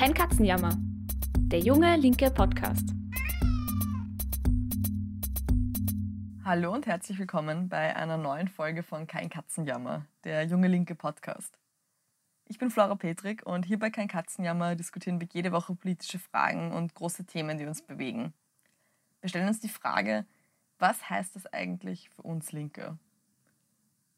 Kein 0.00 0.14
Katzenjammer. 0.14 0.78
Der 1.52 1.58
junge 1.58 1.94
linke 1.96 2.30
Podcast. 2.30 2.88
Hallo 6.42 6.72
und 6.72 6.86
herzlich 6.86 7.18
willkommen 7.18 7.68
bei 7.68 7.94
einer 7.94 8.16
neuen 8.16 8.48
Folge 8.48 8.82
von 8.82 9.06
Kein 9.06 9.28
Katzenjammer, 9.28 10.06
der 10.24 10.46
junge 10.46 10.68
linke 10.68 10.94
Podcast. 10.94 11.58
Ich 12.46 12.56
bin 12.56 12.70
Flora 12.70 12.94
Petrik 12.94 13.44
und 13.44 13.66
hier 13.66 13.78
bei 13.78 13.90
Kein 13.90 14.08
Katzenjammer 14.08 14.74
diskutieren 14.74 15.20
wir 15.20 15.28
jede 15.30 15.52
Woche 15.52 15.74
politische 15.74 16.18
Fragen 16.18 16.72
und 16.72 16.94
große 16.94 17.26
Themen, 17.26 17.58
die 17.58 17.66
uns 17.66 17.82
bewegen. 17.82 18.32
Wir 19.20 19.28
stellen 19.28 19.48
uns 19.48 19.60
die 19.60 19.68
Frage, 19.68 20.24
was 20.78 21.10
heißt 21.10 21.36
das 21.36 21.44
eigentlich 21.52 22.08
für 22.08 22.22
uns 22.22 22.52
Linke? 22.52 22.96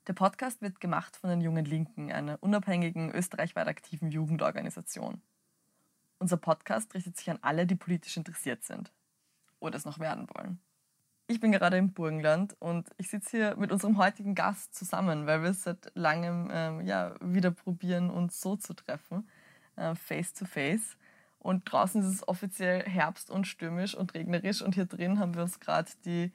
Der 0.06 0.12
Podcast 0.12 0.62
wird 0.62 0.78
gemacht 0.78 1.16
von 1.16 1.28
den 1.28 1.40
Jungen 1.40 1.64
Linken, 1.64 2.12
einer 2.12 2.40
unabhängigen, 2.40 3.10
österreichweit 3.10 3.66
aktiven 3.66 4.12
Jugendorganisation. 4.12 5.20
Unser 6.22 6.36
Podcast 6.36 6.94
richtet 6.94 7.16
sich 7.16 7.28
an 7.30 7.40
alle, 7.42 7.66
die 7.66 7.74
politisch 7.74 8.16
interessiert 8.16 8.62
sind 8.62 8.92
oder 9.58 9.76
es 9.76 9.84
noch 9.84 9.98
werden 9.98 10.28
wollen. 10.32 10.60
Ich 11.26 11.40
bin 11.40 11.50
gerade 11.50 11.76
im 11.76 11.92
Burgenland 11.92 12.54
und 12.60 12.88
ich 12.96 13.10
sitze 13.10 13.36
hier 13.36 13.56
mit 13.56 13.72
unserem 13.72 13.98
heutigen 13.98 14.36
Gast 14.36 14.72
zusammen, 14.72 15.26
weil 15.26 15.42
wir 15.42 15.52
seit 15.52 15.90
langem 15.96 16.48
ähm, 16.52 16.86
ja, 16.86 17.16
wieder 17.20 17.50
probieren, 17.50 18.08
uns 18.08 18.40
so 18.40 18.54
zu 18.54 18.72
treffen, 18.72 19.28
äh, 19.74 19.96
face 19.96 20.32
to 20.32 20.44
face. 20.44 20.96
Und 21.40 21.64
draußen 21.64 22.00
ist 22.00 22.14
es 22.14 22.28
offiziell 22.28 22.84
Herbst 22.84 23.28
und 23.28 23.48
stürmisch 23.48 23.96
und 23.96 24.14
regnerisch 24.14 24.62
und 24.62 24.76
hier 24.76 24.86
drin 24.86 25.18
haben 25.18 25.34
wir 25.34 25.42
uns 25.42 25.58
gerade 25.58 25.90
die 26.04 26.30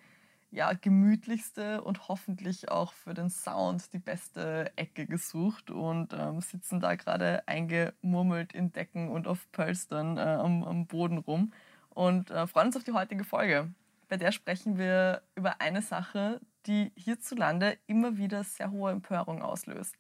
ja, 0.51 0.73
gemütlichste 0.73 1.81
und 1.81 2.07
hoffentlich 2.07 2.69
auch 2.69 2.93
für 2.93 3.13
den 3.13 3.29
Sound 3.29 3.93
die 3.93 3.99
beste 3.99 4.71
Ecke 4.77 5.05
gesucht 5.05 5.69
und 5.69 6.13
ähm, 6.13 6.41
sitzen 6.41 6.79
da 6.79 6.95
gerade 6.95 7.45
eingemurmelt 7.47 8.53
in 8.53 8.71
Decken 8.71 9.09
und 9.09 9.27
auf 9.27 9.51
Pölstern 9.51 10.17
äh, 10.17 10.21
am, 10.21 10.63
am, 10.63 10.87
Boden 10.87 11.17
rum 11.17 11.51
und 11.89 12.31
äh, 12.31 12.47
freuen 12.47 12.67
uns 12.67 12.77
auf 12.77 12.83
die 12.83 12.93
heutige 12.93 13.23
Folge. 13.23 13.73
Bei 14.07 14.15
der 14.15 14.31
sprechen 14.31 14.77
wir 14.77 15.21
über 15.35 15.59
eine 15.59 15.81
Sache, 15.81 16.39
die 16.65 16.91
hierzulande 16.95 17.77
immer 17.87 18.17
wieder 18.17 18.43
sehr 18.43 18.71
hohe 18.71 18.91
Empörung 18.91 19.41
auslöst. 19.41 19.95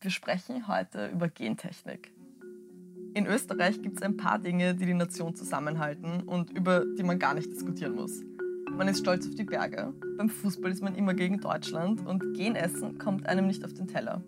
Wir 0.00 0.10
sprechen 0.10 0.66
heute 0.66 1.06
über 1.08 1.28
Gentechnik. 1.28 2.12
In 3.14 3.26
Österreich 3.26 3.80
gibt 3.80 3.96
es 3.96 4.02
ein 4.02 4.16
paar 4.16 4.38
Dinge, 4.38 4.74
die 4.74 4.86
die 4.86 4.94
Nation 4.94 5.34
zusammenhalten 5.34 6.22
und 6.24 6.50
über 6.50 6.84
die 6.84 7.02
man 7.02 7.18
gar 7.18 7.32
nicht 7.32 7.50
diskutieren 7.50 7.94
muss. 7.94 8.20
Man 8.70 8.88
ist 8.88 9.00
stolz 9.00 9.26
auf 9.26 9.34
die 9.34 9.44
Berge. 9.44 9.92
Beim 10.18 10.28
Fußball 10.28 10.70
ist 10.70 10.82
man 10.82 10.94
immer 10.94 11.14
gegen 11.14 11.40
Deutschland 11.40 12.06
und 12.06 12.34
Genessen 12.34 12.98
kommt 12.98 13.26
einem 13.26 13.46
nicht 13.46 13.64
auf 13.64 13.72
den 13.72 13.86
Teller. 13.86 14.22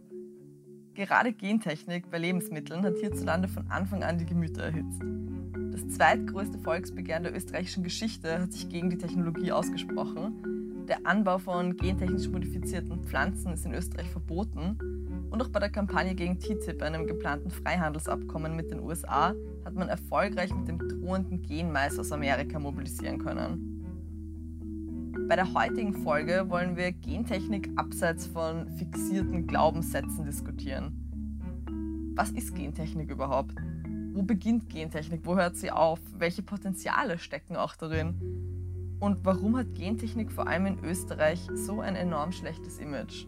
Gerade 0.95 1.33
Gentechnik 1.33 2.11
bei 2.11 2.19
Lebensmitteln 2.19 2.83
hat 2.83 2.97
hierzulande 2.98 3.47
von 3.47 3.67
Anfang 3.69 4.03
an 4.03 4.19
die 4.19 4.27
Gemüter 4.27 4.64
erhitzt. 4.64 5.03
Das 5.70 5.86
zweitgrößte 5.89 6.58
Volksbegehren 6.58 7.22
der 7.22 7.36
österreichischen 7.36 7.84
Geschichte 7.84 8.41
hat 8.41 8.53
sich 8.53 8.69
gegen 8.69 8.91
die 8.91 8.98
Technologie 8.98 9.53
ausgesprochen. 9.53 10.86
Der 10.89 11.06
Anbau 11.06 11.39
von 11.39 11.77
gentechnisch 11.77 12.28
modifizierten 12.28 13.05
Pflanzen 13.05 13.52
ist 13.52 13.67
in 13.67 13.75
Österreich 13.75 14.08
verboten. 14.08 14.78
Und 15.30 15.42
auch 15.42 15.50
bei 15.50 15.61
der 15.61 15.70
Kampagne 15.70 16.14
gegen 16.14 16.39
TTIP, 16.39 16.83
einem 16.83 17.06
geplanten 17.06 17.50
Freihandelsabkommen 17.50 18.56
mit 18.56 18.70
den 18.70 18.80
USA, 18.80 19.34
hat 19.64 19.75
man 19.75 19.89
erfolgreich 19.89 20.55
mit 20.55 20.67
dem 20.67 20.78
drohenden 20.78 21.42
Genmais 21.42 21.98
aus 21.98 22.11
Amerika 22.11 22.58
mobilisieren 22.58 23.19
können. 23.19 23.78
Bei 25.27 25.36
der 25.36 25.52
heutigen 25.55 25.94
Folge 25.94 26.44
wollen 26.48 26.77
wir 26.77 26.92
Gentechnik 26.92 27.70
abseits 27.77 28.27
von 28.27 28.69
fixierten 28.77 29.47
Glaubenssätzen 29.47 30.24
diskutieren. 30.24 32.12
Was 32.14 32.30
ist 32.30 32.55
Gentechnik 32.55 33.11
überhaupt? 33.11 33.55
Wo 34.12 34.22
beginnt 34.22 34.69
Gentechnik? 34.69 35.22
Wo 35.24 35.36
hört 35.36 35.56
sie 35.56 35.70
auf? 35.70 35.98
Welche 36.19 36.42
Potenziale 36.42 37.19
stecken 37.19 37.56
auch 37.56 37.74
darin? 37.74 38.98
Und 39.01 39.24
warum 39.24 39.57
hat 39.57 39.74
Gentechnik 39.74 40.30
vor 40.30 40.46
allem 40.46 40.67
in 40.67 40.84
Österreich 40.84 41.40
so 41.55 41.80
ein 41.80 41.96
enorm 41.96 42.33
schlechtes 42.33 42.78
Image? 42.78 43.27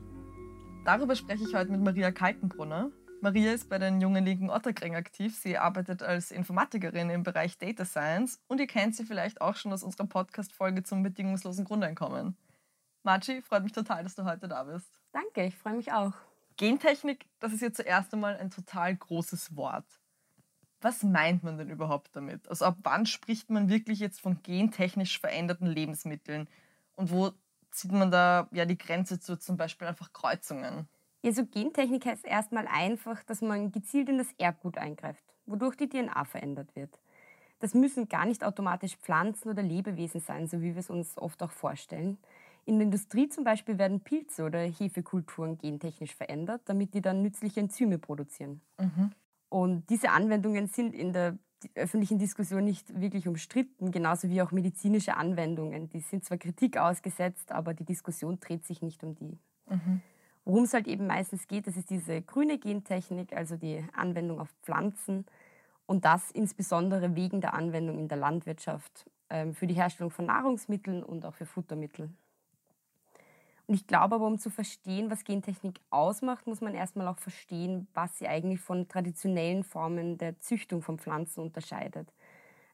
Darüber 0.84 1.16
spreche 1.16 1.44
ich 1.44 1.54
heute 1.54 1.70
mit 1.70 1.82
Maria 1.82 2.10
Kaltenbrunner. 2.10 2.90
Maria 3.22 3.52
ist 3.52 3.68
bei 3.68 3.78
den 3.78 4.00
Jungen 4.00 4.24
Linken 4.24 4.48
Otterkring 4.48 4.96
aktiv. 4.96 5.36
Sie 5.36 5.58
arbeitet 5.58 6.02
als 6.02 6.30
Informatikerin 6.30 7.10
im 7.10 7.22
Bereich 7.22 7.58
Data 7.58 7.84
Science 7.84 8.40
und 8.48 8.60
ihr 8.60 8.66
kennt 8.66 8.96
sie 8.96 9.04
vielleicht 9.04 9.42
auch 9.42 9.56
schon 9.56 9.74
aus 9.74 9.82
unserer 9.82 10.06
Podcast-Folge 10.06 10.84
zum 10.84 11.02
bedingungslosen 11.02 11.66
Grundeinkommen. 11.66 12.34
Marci, 13.02 13.42
freut 13.42 13.62
mich 13.62 13.72
total, 13.72 14.04
dass 14.04 14.14
du 14.14 14.24
heute 14.24 14.48
da 14.48 14.64
bist. 14.64 14.88
Danke, 15.12 15.44
ich 15.44 15.54
freue 15.54 15.74
mich 15.74 15.92
auch. 15.92 16.12
Gentechnik, 16.56 17.26
das 17.40 17.52
ist 17.52 17.60
ja 17.60 17.72
zuerst 17.72 18.14
einmal 18.14 18.38
ein 18.38 18.50
total 18.50 18.96
großes 18.96 19.54
Wort. 19.54 19.86
Was 20.80 21.02
meint 21.02 21.42
man 21.42 21.58
denn 21.58 21.68
überhaupt 21.68 22.16
damit? 22.16 22.48
Also 22.48 22.64
ab 22.64 22.78
wann 22.84 23.04
spricht 23.04 23.50
man 23.50 23.68
wirklich 23.68 23.98
jetzt 23.98 24.22
von 24.22 24.42
gentechnisch 24.42 25.20
veränderten 25.20 25.66
Lebensmitteln? 25.66 26.48
Und 26.96 27.10
wo 27.10 27.32
zieht 27.70 27.92
man 27.92 28.10
da 28.10 28.48
ja 28.50 28.64
die 28.64 28.78
Grenze 28.78 29.20
zu 29.20 29.38
zum 29.38 29.58
Beispiel 29.58 29.88
einfach 29.88 30.14
Kreuzungen? 30.14 30.88
Ja, 31.22 31.32
so 31.32 31.44
Gentechnik 31.44 32.06
heißt 32.06 32.26
erstmal 32.26 32.66
einfach, 32.66 33.22
dass 33.24 33.42
man 33.42 33.72
gezielt 33.72 34.08
in 34.08 34.18
das 34.18 34.32
Erbgut 34.38 34.78
eingreift, 34.78 35.24
wodurch 35.46 35.76
die 35.76 35.88
DNA 35.88 36.24
verändert 36.24 36.74
wird. 36.74 36.98
Das 37.58 37.74
müssen 37.74 38.08
gar 38.08 38.24
nicht 38.24 38.42
automatisch 38.42 38.96
Pflanzen 38.96 39.50
oder 39.50 39.62
Lebewesen 39.62 40.20
sein, 40.20 40.46
so 40.46 40.62
wie 40.62 40.74
wir 40.74 40.78
es 40.78 40.88
uns 40.88 41.18
oft 41.18 41.42
auch 41.42 41.50
vorstellen. 41.50 42.16
In 42.64 42.78
der 42.78 42.86
Industrie 42.86 43.28
zum 43.28 43.44
Beispiel 43.44 43.76
werden 43.78 44.00
Pilze 44.00 44.44
oder 44.44 44.60
Hefekulturen 44.60 45.58
gentechnisch 45.58 46.14
verändert, 46.14 46.62
damit 46.64 46.94
die 46.94 47.02
dann 47.02 47.20
nützliche 47.22 47.60
Enzyme 47.60 47.98
produzieren. 47.98 48.62
Mhm. 48.78 49.12
Und 49.50 49.90
diese 49.90 50.10
Anwendungen 50.10 50.68
sind 50.68 50.94
in 50.94 51.12
der 51.12 51.38
öffentlichen 51.74 52.18
Diskussion 52.18 52.64
nicht 52.64 52.98
wirklich 52.98 53.28
umstritten, 53.28 53.90
genauso 53.90 54.30
wie 54.30 54.40
auch 54.40 54.52
medizinische 54.52 55.16
Anwendungen. 55.16 55.90
Die 55.90 56.00
sind 56.00 56.24
zwar 56.24 56.38
Kritik 56.38 56.78
ausgesetzt, 56.78 57.52
aber 57.52 57.74
die 57.74 57.84
Diskussion 57.84 58.40
dreht 58.40 58.64
sich 58.64 58.80
nicht 58.80 59.04
um 59.04 59.14
die. 59.14 59.38
Mhm. 59.68 60.00
Worum 60.44 60.64
es 60.64 60.74
halt 60.74 60.88
eben 60.88 61.06
meistens 61.06 61.46
geht, 61.46 61.66
das 61.66 61.76
ist 61.76 61.90
diese 61.90 62.22
grüne 62.22 62.58
Gentechnik, 62.58 63.34
also 63.34 63.56
die 63.56 63.84
Anwendung 63.94 64.40
auf 64.40 64.48
Pflanzen 64.62 65.26
und 65.86 66.04
das 66.04 66.30
insbesondere 66.30 67.14
wegen 67.14 67.40
der 67.40 67.54
Anwendung 67.54 67.98
in 67.98 68.08
der 68.08 68.18
Landwirtschaft 68.18 69.10
ähm, 69.28 69.54
für 69.54 69.66
die 69.66 69.74
Herstellung 69.74 70.10
von 70.10 70.26
Nahrungsmitteln 70.26 71.02
und 71.02 71.24
auch 71.24 71.34
für 71.34 71.46
Futtermittel. 71.46 72.10
Und 73.66 73.74
ich 73.74 73.86
glaube 73.86 74.16
aber, 74.16 74.26
um 74.26 74.38
zu 74.38 74.50
verstehen, 74.50 75.10
was 75.10 75.22
Gentechnik 75.22 75.78
ausmacht, 75.90 76.48
muss 76.48 76.60
man 76.60 76.74
erstmal 76.74 77.06
auch 77.06 77.18
verstehen, 77.18 77.86
was 77.94 78.18
sie 78.18 78.26
eigentlich 78.26 78.60
von 78.60 78.88
traditionellen 78.88 79.62
Formen 79.62 80.18
der 80.18 80.40
Züchtung 80.40 80.82
von 80.82 80.98
Pflanzen 80.98 81.40
unterscheidet. 81.40 82.12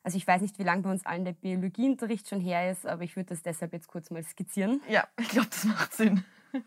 Also 0.02 0.16
ich 0.16 0.26
weiß 0.26 0.40
nicht, 0.40 0.58
wie 0.58 0.62
lange 0.62 0.82
bei 0.82 0.90
uns 0.90 1.04
allen 1.04 1.26
der 1.26 1.32
Biologieunterricht 1.32 2.28
schon 2.28 2.40
her 2.40 2.70
ist, 2.70 2.86
aber 2.86 3.02
ich 3.02 3.14
würde 3.14 3.28
das 3.30 3.42
deshalb 3.42 3.74
jetzt 3.74 3.88
kurz 3.88 4.10
mal 4.10 4.22
skizzieren. 4.22 4.80
Ja, 4.88 5.06
ich 5.18 5.28
glaube, 5.28 5.48
das 5.50 5.64
macht 5.64 5.92
Sinn. 5.92 6.24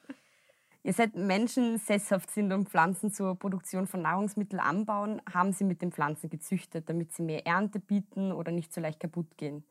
Ja, 0.84 0.94
seit 0.94 1.16
Menschen 1.16 1.78
sesshaft 1.78 2.31
sind 2.31 2.53
und 2.53 2.69
Pflanzen 2.69 3.12
zur 3.12 3.35
Produktion 3.35 3.85
von 3.85 4.01
Nahrungsmitteln 4.01 4.62
anbauen, 4.62 5.22
haben 5.31 5.51
sie 5.51 5.66
mit 5.66 5.81
den 5.81 5.91
Pflanzen 5.91 6.29
gezüchtet, 6.29 6.88
damit 6.88 7.12
sie 7.12 7.22
mehr 7.22 7.45
Ernte 7.45 7.79
bieten 7.79 8.31
oder 8.31 8.51
nicht 8.53 8.73
so 8.73 8.79
leicht 8.79 9.01
kaputt 9.01 9.38
gehen. 9.38 9.66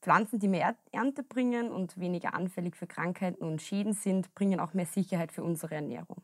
Pflanzen, 0.00 0.38
die 0.38 0.48
mehr 0.48 0.76
Ernte 0.92 1.24
bringen 1.24 1.72
und 1.72 1.98
weniger 1.98 2.34
anfällig 2.34 2.76
für 2.76 2.86
Krankheiten 2.86 3.42
und 3.42 3.62
Schäden 3.62 3.94
sind, 3.94 4.32
bringen 4.36 4.60
auch 4.60 4.74
mehr 4.74 4.86
Sicherheit 4.86 5.32
für 5.32 5.42
unsere 5.42 5.74
Ernährung. 5.74 6.22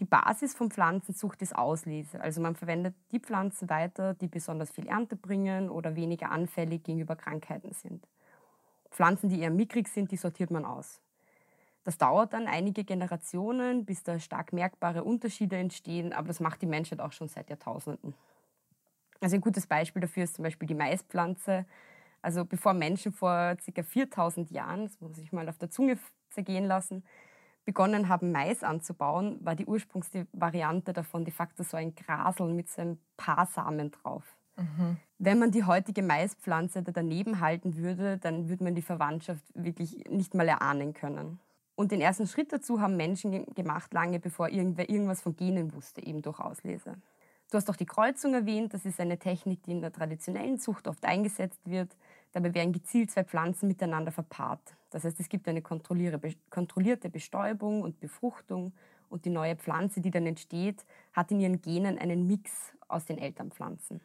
Die 0.00 0.06
Basis 0.06 0.54
von 0.54 0.70
Pflanzenzucht 0.70 1.42
ist 1.42 1.54
Auslese, 1.54 2.20
also 2.20 2.40
man 2.40 2.56
verwendet 2.56 2.94
die 3.12 3.20
Pflanzen 3.20 3.68
weiter, 3.68 4.14
die 4.14 4.28
besonders 4.28 4.70
viel 4.70 4.88
Ernte 4.88 5.14
bringen 5.14 5.68
oder 5.68 5.94
weniger 5.94 6.32
anfällig 6.32 6.82
gegenüber 6.82 7.16
Krankheiten 7.16 7.74
sind. 7.74 8.08
Pflanzen, 8.90 9.28
die 9.28 9.40
eher 9.40 9.50
mickrig 9.50 9.88
sind, 9.88 10.10
die 10.10 10.16
sortiert 10.16 10.50
man 10.50 10.64
aus. 10.64 11.00
Das 11.84 11.96
dauert 11.96 12.34
dann 12.34 12.46
einige 12.46 12.84
Generationen, 12.84 13.84
bis 13.86 14.02
da 14.02 14.18
stark 14.18 14.52
merkbare 14.52 15.02
Unterschiede 15.02 15.56
entstehen, 15.56 16.12
aber 16.12 16.28
das 16.28 16.40
macht 16.40 16.60
die 16.62 16.66
Menschheit 16.66 17.00
auch 17.00 17.12
schon 17.12 17.28
seit 17.28 17.48
Jahrtausenden. 17.48 18.14
Also 19.20 19.36
ein 19.36 19.40
gutes 19.40 19.66
Beispiel 19.66 20.00
dafür 20.00 20.24
ist 20.24 20.36
zum 20.36 20.42
Beispiel 20.42 20.68
die 20.68 20.74
Maispflanze. 20.74 21.66
Also 22.22 22.44
bevor 22.44 22.74
Menschen 22.74 23.12
vor 23.12 23.56
ca. 23.56 23.82
4000 23.82 24.50
Jahren, 24.50 24.84
das 24.84 25.00
muss 25.00 25.18
ich 25.18 25.32
mal 25.32 25.48
auf 25.48 25.58
der 25.58 25.70
Zunge 25.70 25.98
zergehen 26.30 26.66
lassen, 26.66 27.04
begonnen 27.64 28.08
haben, 28.08 28.32
Mais 28.32 28.62
anzubauen, 28.62 29.38
war 29.44 29.54
die 29.54 29.66
Ursprungsvariante 29.66 30.92
davon 30.92 31.24
de 31.24 31.32
facto 31.32 31.62
so 31.62 31.76
ein 31.76 31.94
Grasel 31.94 32.52
mit 32.52 32.68
so 32.68 32.82
ein 32.82 32.98
paar 33.16 33.46
Samen 33.46 33.90
drauf. 33.90 34.36
Mhm. 34.56 34.96
Wenn 35.18 35.38
man 35.38 35.50
die 35.50 35.64
heutige 35.64 36.02
Maispflanze 36.02 36.82
da 36.82 36.92
daneben 36.92 37.40
halten 37.40 37.76
würde, 37.76 38.18
dann 38.18 38.48
würde 38.48 38.64
man 38.64 38.74
die 38.74 38.82
Verwandtschaft 38.82 39.44
wirklich 39.54 40.04
nicht 40.08 40.34
mal 40.34 40.48
erahnen 40.48 40.94
können. 40.94 41.38
Und 41.80 41.92
den 41.92 42.02
ersten 42.02 42.26
Schritt 42.26 42.52
dazu 42.52 42.82
haben 42.82 42.98
Menschen 42.98 43.46
gemacht, 43.54 43.94
lange 43.94 44.20
bevor 44.20 44.50
irgendwer 44.50 44.90
irgendwas 44.90 45.22
von 45.22 45.34
Genen 45.34 45.72
wusste, 45.72 46.04
eben 46.04 46.20
durch 46.20 46.38
Auslese. 46.38 46.96
Du 47.50 47.56
hast 47.56 47.70
auch 47.70 47.76
die 47.76 47.86
Kreuzung 47.86 48.34
erwähnt. 48.34 48.74
Das 48.74 48.84
ist 48.84 49.00
eine 49.00 49.18
Technik, 49.18 49.62
die 49.62 49.70
in 49.70 49.80
der 49.80 49.90
traditionellen 49.90 50.58
Zucht 50.58 50.86
oft 50.86 51.02
eingesetzt 51.06 51.58
wird. 51.64 51.96
Dabei 52.32 52.52
werden 52.52 52.74
gezielt 52.74 53.10
zwei 53.10 53.24
Pflanzen 53.24 53.66
miteinander 53.66 54.12
verpaart. 54.12 54.60
Das 54.90 55.04
heißt, 55.04 55.18
es 55.20 55.30
gibt 55.30 55.48
eine 55.48 55.62
kontrollierte 55.62 57.08
Bestäubung 57.08 57.80
und 57.80 57.98
Befruchtung 57.98 58.74
und 59.08 59.24
die 59.24 59.30
neue 59.30 59.56
Pflanze, 59.56 60.02
die 60.02 60.10
dann 60.10 60.26
entsteht, 60.26 60.84
hat 61.14 61.30
in 61.30 61.40
ihren 61.40 61.62
Genen 61.62 61.96
einen 61.96 62.26
Mix 62.26 62.74
aus 62.88 63.06
den 63.06 63.16
Elternpflanzen. 63.16 64.02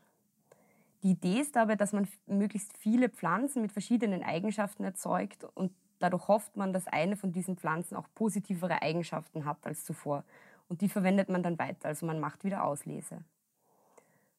Die 1.04 1.12
Idee 1.12 1.42
ist 1.42 1.58
dabei, 1.58 1.76
dass 1.76 1.92
man 1.92 2.08
möglichst 2.26 2.78
viele 2.78 3.10
Pflanzen 3.10 3.62
mit 3.62 3.74
verschiedenen 3.74 4.24
Eigenschaften 4.24 4.86
erzeugt 4.86 5.46
und 5.56 5.74
dadurch 6.00 6.28
hofft 6.28 6.58
man, 6.58 6.74
dass 6.74 6.88
eine 6.88 7.16
von 7.16 7.32
diesen 7.32 7.58
Pflanzen 7.58 7.96
auch 7.96 8.08
positivere 8.16 8.82
Eigenschaften 8.82 9.46
hat 9.46 9.66
als 9.66 9.84
zuvor. 9.84 10.24
Und 10.68 10.82
die 10.82 10.90
verwendet 10.90 11.30
man 11.30 11.44
dann 11.44 11.60
weiter, 11.60 11.88
also 11.88 12.06
man 12.06 12.20
macht 12.20 12.44
wieder 12.44 12.64
Auslese. 12.64 13.24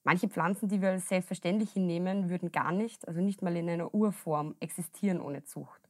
Manche 0.04 0.28
Pflanzen, 0.28 0.68
die 0.68 0.80
wir 0.80 0.90
als 0.90 1.08
selbstverständlich 1.08 1.72
hinnehmen, 1.72 2.28
würden 2.30 2.52
gar 2.52 2.70
nicht, 2.70 3.08
also 3.08 3.20
nicht 3.20 3.42
mal 3.42 3.56
in 3.56 3.68
einer 3.68 3.92
Urform, 3.92 4.54
existieren 4.60 5.20
ohne 5.20 5.42
Zucht. 5.42 5.80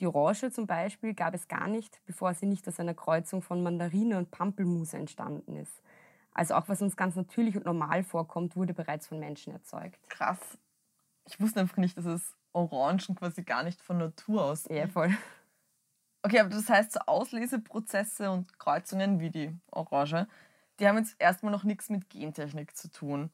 Die 0.00 0.06
Orange 0.08 0.50
zum 0.50 0.66
Beispiel 0.66 1.14
gab 1.14 1.32
es 1.32 1.46
gar 1.46 1.68
nicht, 1.68 2.00
bevor 2.04 2.34
sie 2.34 2.46
nicht 2.46 2.66
aus 2.66 2.80
einer 2.80 2.94
Kreuzung 2.94 3.40
von 3.40 3.62
Mandarine 3.62 4.18
und 4.18 4.32
Pampelmuse 4.32 4.96
entstanden 4.96 5.54
ist. 5.54 5.80
Also 6.34 6.54
auch 6.54 6.68
was 6.68 6.82
uns 6.82 6.96
ganz 6.96 7.14
natürlich 7.14 7.56
und 7.56 7.66
normal 7.66 8.02
vorkommt, 8.02 8.56
wurde 8.56 8.74
bereits 8.74 9.06
von 9.06 9.20
Menschen 9.20 9.52
erzeugt. 9.52 10.00
Krass. 10.08 10.58
Ich 11.28 11.40
wusste 11.40 11.60
einfach 11.60 11.76
nicht, 11.76 11.96
dass 11.96 12.06
es 12.06 12.34
Orangen 12.52 13.14
quasi 13.16 13.42
gar 13.42 13.62
nicht 13.62 13.80
von 13.80 13.98
Natur 13.98 14.44
aus 14.44 14.66
Ja, 14.70 14.86
voll. 14.88 15.10
Okay, 16.24 16.38
aber 16.38 16.50
das 16.50 16.68
heißt, 16.68 16.92
so 16.92 17.00
Ausleseprozesse 17.00 18.30
und 18.30 18.58
Kreuzungen 18.58 19.18
wie 19.20 19.30
die 19.30 19.56
Orange, 19.72 20.28
die 20.78 20.86
haben 20.86 20.98
jetzt 20.98 21.16
erstmal 21.18 21.50
noch 21.52 21.64
nichts 21.64 21.90
mit 21.90 22.08
Gentechnik 22.10 22.76
zu 22.76 22.90
tun. 22.90 23.30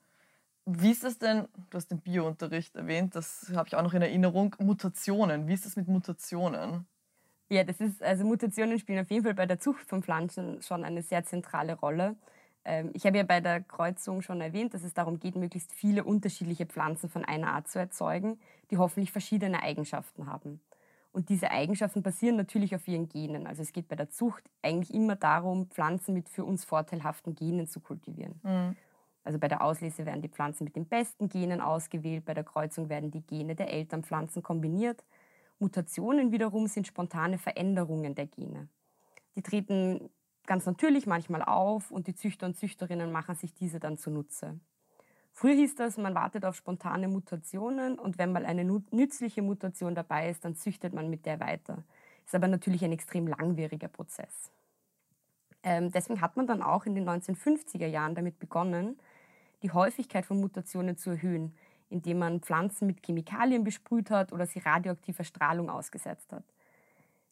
Wie 0.66 0.90
ist 0.92 1.04
das 1.04 1.18
denn, 1.18 1.48
du 1.70 1.76
hast 1.78 1.90
den 1.90 2.00
Biounterricht 2.00 2.76
erwähnt, 2.76 3.14
das 3.16 3.52
habe 3.54 3.68
ich 3.68 3.76
auch 3.76 3.82
noch 3.82 3.94
in 3.94 4.02
Erinnerung, 4.02 4.54
Mutationen. 4.60 5.48
Wie 5.48 5.54
ist 5.54 5.66
das 5.66 5.76
mit 5.76 5.88
Mutationen? 5.88 6.86
Ja, 7.50 7.64
das 7.64 7.80
ist, 7.80 8.02
also 8.02 8.24
Mutationen 8.24 8.78
spielen 8.78 9.00
auf 9.00 9.10
jeden 9.10 9.24
Fall 9.24 9.34
bei 9.34 9.46
der 9.46 9.58
Zucht 9.58 9.88
von 9.88 10.02
Pflanzen 10.02 10.60
schon 10.60 10.84
eine 10.84 11.02
sehr 11.02 11.24
zentrale 11.24 11.74
Rolle. 11.74 12.16
Ähm, 12.68 12.90
ich 12.92 13.06
habe 13.06 13.16
ja 13.16 13.24
bei 13.24 13.40
der 13.40 13.62
Kreuzung 13.62 14.20
schon 14.20 14.40
erwähnt, 14.42 14.74
dass 14.74 14.84
es 14.84 14.92
darum 14.92 15.18
geht, 15.18 15.36
möglichst 15.36 15.72
viele 15.72 16.04
unterschiedliche 16.04 16.66
Pflanzen 16.66 17.08
von 17.08 17.24
einer 17.24 17.52
Art 17.52 17.66
zu 17.68 17.78
erzeugen, 17.78 18.38
die 18.70 18.76
hoffentlich 18.76 19.10
verschiedene 19.10 19.62
Eigenschaften 19.62 20.26
haben. 20.26 20.60
Und 21.10 21.30
diese 21.30 21.50
Eigenschaften 21.50 22.02
basieren 22.02 22.36
natürlich 22.36 22.74
auf 22.74 22.86
ihren 22.86 23.08
Genen. 23.08 23.46
Also 23.46 23.62
es 23.62 23.72
geht 23.72 23.88
bei 23.88 23.96
der 23.96 24.10
Zucht 24.10 24.44
eigentlich 24.62 24.92
immer 24.92 25.16
darum, 25.16 25.68
Pflanzen 25.70 26.12
mit 26.12 26.28
für 26.28 26.44
uns 26.44 26.66
vorteilhaften 26.66 27.34
Genen 27.34 27.66
zu 27.66 27.80
kultivieren. 27.80 28.38
Mhm. 28.42 28.76
Also 29.24 29.38
bei 29.38 29.48
der 29.48 29.62
Auslese 29.62 30.04
werden 30.04 30.22
die 30.22 30.28
Pflanzen 30.28 30.64
mit 30.64 30.76
den 30.76 30.86
besten 30.86 31.28
Genen 31.28 31.60
ausgewählt, 31.60 32.26
bei 32.26 32.34
der 32.34 32.44
Kreuzung 32.44 32.88
werden 32.90 33.10
die 33.10 33.22
Gene 33.22 33.54
der 33.54 33.72
Elternpflanzen 33.72 34.42
kombiniert. 34.42 35.04
Mutationen 35.58 36.30
wiederum 36.32 36.66
sind 36.66 36.86
spontane 36.86 37.38
Veränderungen 37.38 38.14
der 38.14 38.26
Gene. 38.26 38.68
Die 39.34 39.42
treten 39.42 40.10
ganz 40.48 40.66
natürlich 40.66 41.06
manchmal 41.06 41.42
auf 41.42 41.92
und 41.92 42.08
die 42.08 42.14
Züchter 42.14 42.46
und 42.46 42.56
Züchterinnen 42.56 43.12
machen 43.12 43.36
sich 43.36 43.54
diese 43.54 43.78
dann 43.78 43.98
zunutze. 43.98 44.58
Früher 45.32 45.54
hieß 45.54 45.76
das, 45.76 45.98
man 45.98 46.16
wartet 46.16 46.44
auf 46.44 46.56
spontane 46.56 47.06
Mutationen 47.06 47.96
und 47.96 48.18
wenn 48.18 48.32
mal 48.32 48.44
eine 48.44 48.64
nützliche 48.64 49.42
Mutation 49.42 49.94
dabei 49.94 50.30
ist, 50.30 50.44
dann 50.44 50.56
züchtet 50.56 50.92
man 50.94 51.08
mit 51.10 51.26
der 51.26 51.38
weiter. 51.38 51.84
Ist 52.26 52.34
aber 52.34 52.48
natürlich 52.48 52.84
ein 52.84 52.90
extrem 52.90 53.28
langwieriger 53.28 53.86
Prozess. 53.86 54.50
Ähm, 55.62 55.92
deswegen 55.92 56.20
hat 56.20 56.36
man 56.36 56.48
dann 56.48 56.62
auch 56.62 56.86
in 56.86 56.96
den 56.96 57.08
1950er 57.08 57.86
Jahren 57.86 58.16
damit 58.16 58.40
begonnen, 58.40 58.98
die 59.62 59.70
Häufigkeit 59.70 60.26
von 60.26 60.40
Mutationen 60.40 60.96
zu 60.96 61.10
erhöhen, 61.10 61.54
indem 61.90 62.18
man 62.18 62.40
Pflanzen 62.40 62.86
mit 62.86 63.04
Chemikalien 63.04 63.64
besprüht 63.64 64.10
hat 64.10 64.32
oder 64.32 64.46
sie 64.46 64.60
radioaktiver 64.60 65.24
Strahlung 65.24 65.70
ausgesetzt 65.70 66.32
hat. 66.32 66.44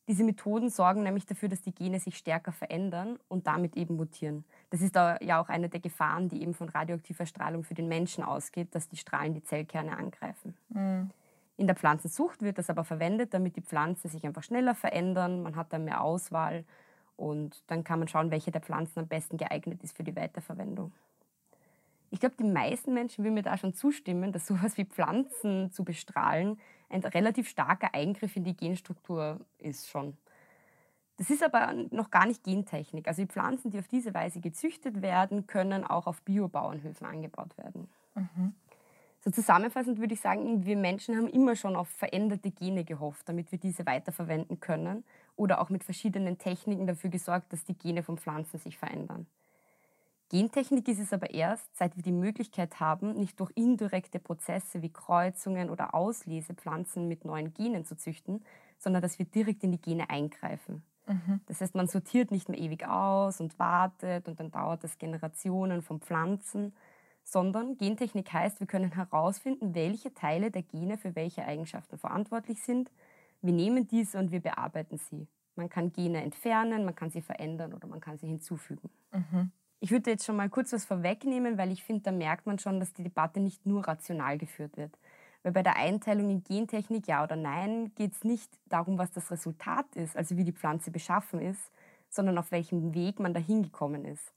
Diese 0.08 0.22
Methoden 0.22 0.70
sorgen 0.70 1.02
nämlich 1.02 1.26
dafür, 1.26 1.48
dass 1.48 1.62
die 1.62 1.74
Gene 1.74 1.98
sich 1.98 2.16
stärker 2.16 2.52
verändern 2.52 3.18
und 3.28 3.48
damit 3.48 3.76
eben 3.76 3.96
mutieren. 3.96 4.44
Das 4.70 4.80
ist 4.80 4.94
ja 4.94 5.40
auch 5.40 5.48
eine 5.48 5.68
der 5.68 5.80
Gefahren, 5.80 6.28
die 6.28 6.42
eben 6.42 6.54
von 6.54 6.68
radioaktiver 6.68 7.26
Strahlung 7.26 7.64
für 7.64 7.74
den 7.74 7.88
Menschen 7.88 8.22
ausgeht, 8.22 8.74
dass 8.74 8.88
die 8.88 8.96
Strahlen 8.96 9.34
die 9.34 9.42
Zellkerne 9.42 9.96
angreifen. 9.96 10.56
Mhm. 10.68 11.10
In 11.56 11.66
der 11.66 11.74
Pflanzenzucht 11.74 12.42
wird 12.42 12.58
das 12.58 12.70
aber 12.70 12.84
verwendet, 12.84 13.34
damit 13.34 13.56
die 13.56 13.62
Pflanzen 13.62 14.08
sich 14.08 14.24
einfach 14.24 14.42
schneller 14.42 14.74
verändern. 14.74 15.42
Man 15.42 15.56
hat 15.56 15.72
dann 15.72 15.84
mehr 15.84 16.02
Auswahl 16.02 16.64
und 17.16 17.62
dann 17.66 17.82
kann 17.82 17.98
man 17.98 18.08
schauen, 18.08 18.30
welche 18.30 18.52
der 18.52 18.60
Pflanzen 18.60 19.00
am 19.00 19.08
besten 19.08 19.38
geeignet 19.38 19.82
ist 19.82 19.96
für 19.96 20.04
die 20.04 20.14
Weiterverwendung. 20.14 20.92
Ich 22.10 22.20
glaube, 22.20 22.36
die 22.38 22.44
meisten 22.44 22.94
Menschen 22.94 23.24
würden 23.24 23.34
mir 23.34 23.42
da 23.42 23.56
schon 23.58 23.74
zustimmen, 23.74 24.32
dass 24.32 24.46
sowas 24.46 24.76
wie 24.76 24.84
Pflanzen 24.84 25.72
zu 25.72 25.82
bestrahlen 25.82 26.60
ein 26.88 27.04
relativ 27.04 27.48
starker 27.48 27.94
Eingriff 27.94 28.36
in 28.36 28.44
die 28.44 28.56
Genstruktur 28.56 29.40
ist 29.58 29.88
schon. 29.88 30.16
Das 31.16 31.30
ist 31.30 31.42
aber 31.42 31.72
noch 31.90 32.10
gar 32.10 32.26
nicht 32.26 32.44
Gentechnik. 32.44 33.08
Also 33.08 33.22
die 33.22 33.28
Pflanzen, 33.28 33.70
die 33.70 33.78
auf 33.78 33.88
diese 33.88 34.12
Weise 34.12 34.40
gezüchtet 34.40 35.00
werden, 35.00 35.46
können 35.46 35.84
auch 35.84 36.06
auf 36.06 36.20
Biobauernhöfen 36.22 37.06
angebaut 37.06 37.56
werden. 37.56 37.88
Mhm. 38.14 38.54
So 39.20 39.30
zusammenfassend 39.30 39.98
würde 39.98 40.14
ich 40.14 40.20
sagen, 40.20 40.66
wir 40.66 40.76
Menschen 40.76 41.16
haben 41.16 41.26
immer 41.26 41.56
schon 41.56 41.74
auf 41.74 41.88
veränderte 41.88 42.50
Gene 42.50 42.84
gehofft, 42.84 43.28
damit 43.28 43.50
wir 43.50 43.58
diese 43.58 43.84
weiterverwenden 43.86 44.60
können 44.60 45.04
oder 45.34 45.60
auch 45.60 45.70
mit 45.70 45.82
verschiedenen 45.82 46.38
Techniken 46.38 46.86
dafür 46.86 47.10
gesorgt, 47.10 47.52
dass 47.52 47.64
die 47.64 47.76
Gene 47.76 48.02
von 48.02 48.18
Pflanzen 48.18 48.58
sich 48.58 48.78
verändern. 48.78 49.26
Gentechnik 50.28 50.88
ist 50.88 50.98
es 50.98 51.12
aber 51.12 51.30
erst, 51.30 51.76
seit 51.76 51.96
wir 51.96 52.02
die 52.02 52.12
Möglichkeit 52.12 52.80
haben, 52.80 53.12
nicht 53.14 53.38
durch 53.38 53.52
indirekte 53.54 54.18
Prozesse 54.18 54.82
wie 54.82 54.92
Kreuzungen 54.92 55.70
oder 55.70 55.94
Auslese 55.94 56.54
Pflanzen 56.54 57.06
mit 57.06 57.24
neuen 57.24 57.54
Genen 57.54 57.84
zu 57.84 57.96
züchten, 57.96 58.44
sondern 58.78 59.02
dass 59.02 59.18
wir 59.20 59.26
direkt 59.26 59.62
in 59.62 59.70
die 59.70 59.80
Gene 59.80 60.10
eingreifen. 60.10 60.82
Mhm. 61.06 61.40
Das 61.46 61.60
heißt, 61.60 61.76
man 61.76 61.86
sortiert 61.86 62.32
nicht 62.32 62.48
mehr 62.48 62.58
ewig 62.58 62.86
aus 62.88 63.40
und 63.40 63.58
wartet 63.60 64.26
und 64.26 64.40
dann 64.40 64.50
dauert 64.50 64.82
das 64.82 64.98
Generationen 64.98 65.82
von 65.82 66.00
Pflanzen, 66.00 66.74
sondern 67.22 67.76
Gentechnik 67.76 68.32
heißt, 68.32 68.58
wir 68.58 68.66
können 68.66 68.92
herausfinden, 68.92 69.74
welche 69.74 70.12
Teile 70.12 70.50
der 70.50 70.62
Gene 70.62 70.98
für 70.98 71.14
welche 71.14 71.44
Eigenschaften 71.44 71.98
verantwortlich 71.98 72.62
sind. 72.62 72.90
Wir 73.42 73.52
nehmen 73.52 73.86
diese 73.86 74.18
und 74.18 74.32
wir 74.32 74.40
bearbeiten 74.40 74.98
sie. 74.98 75.28
Man 75.54 75.68
kann 75.68 75.92
Gene 75.92 76.22
entfernen, 76.22 76.84
man 76.84 76.96
kann 76.96 77.10
sie 77.10 77.22
verändern 77.22 77.74
oder 77.74 77.86
man 77.86 78.00
kann 78.00 78.18
sie 78.18 78.26
hinzufügen. 78.26 78.90
Mhm. 79.12 79.52
Ich 79.80 79.90
würde 79.90 80.10
jetzt 80.10 80.24
schon 80.24 80.36
mal 80.36 80.48
kurz 80.48 80.72
was 80.72 80.84
vorwegnehmen, 80.84 81.58
weil 81.58 81.70
ich 81.70 81.84
finde, 81.84 82.04
da 82.04 82.12
merkt 82.12 82.46
man 82.46 82.58
schon, 82.58 82.80
dass 82.80 82.94
die 82.94 83.02
Debatte 83.02 83.40
nicht 83.40 83.66
nur 83.66 83.86
rational 83.86 84.38
geführt 84.38 84.76
wird. 84.76 84.96
Weil 85.42 85.52
bei 85.52 85.62
der 85.62 85.76
Einteilung 85.76 86.30
in 86.30 86.42
Gentechnik 86.42 87.06
ja 87.06 87.22
oder 87.22 87.36
nein 87.36 87.92
geht 87.94 88.12
es 88.12 88.24
nicht 88.24 88.50
darum, 88.66 88.98
was 88.98 89.12
das 89.12 89.30
Resultat 89.30 89.86
ist, 89.94 90.16
also 90.16 90.36
wie 90.36 90.44
die 90.44 90.52
Pflanze 90.52 90.90
beschaffen 90.90 91.40
ist, 91.40 91.70
sondern 92.08 92.38
auf 92.38 92.50
welchem 92.52 92.94
Weg 92.94 93.20
man 93.20 93.34
dahin 93.34 93.62
gekommen 93.62 94.04
ist. 94.06 94.32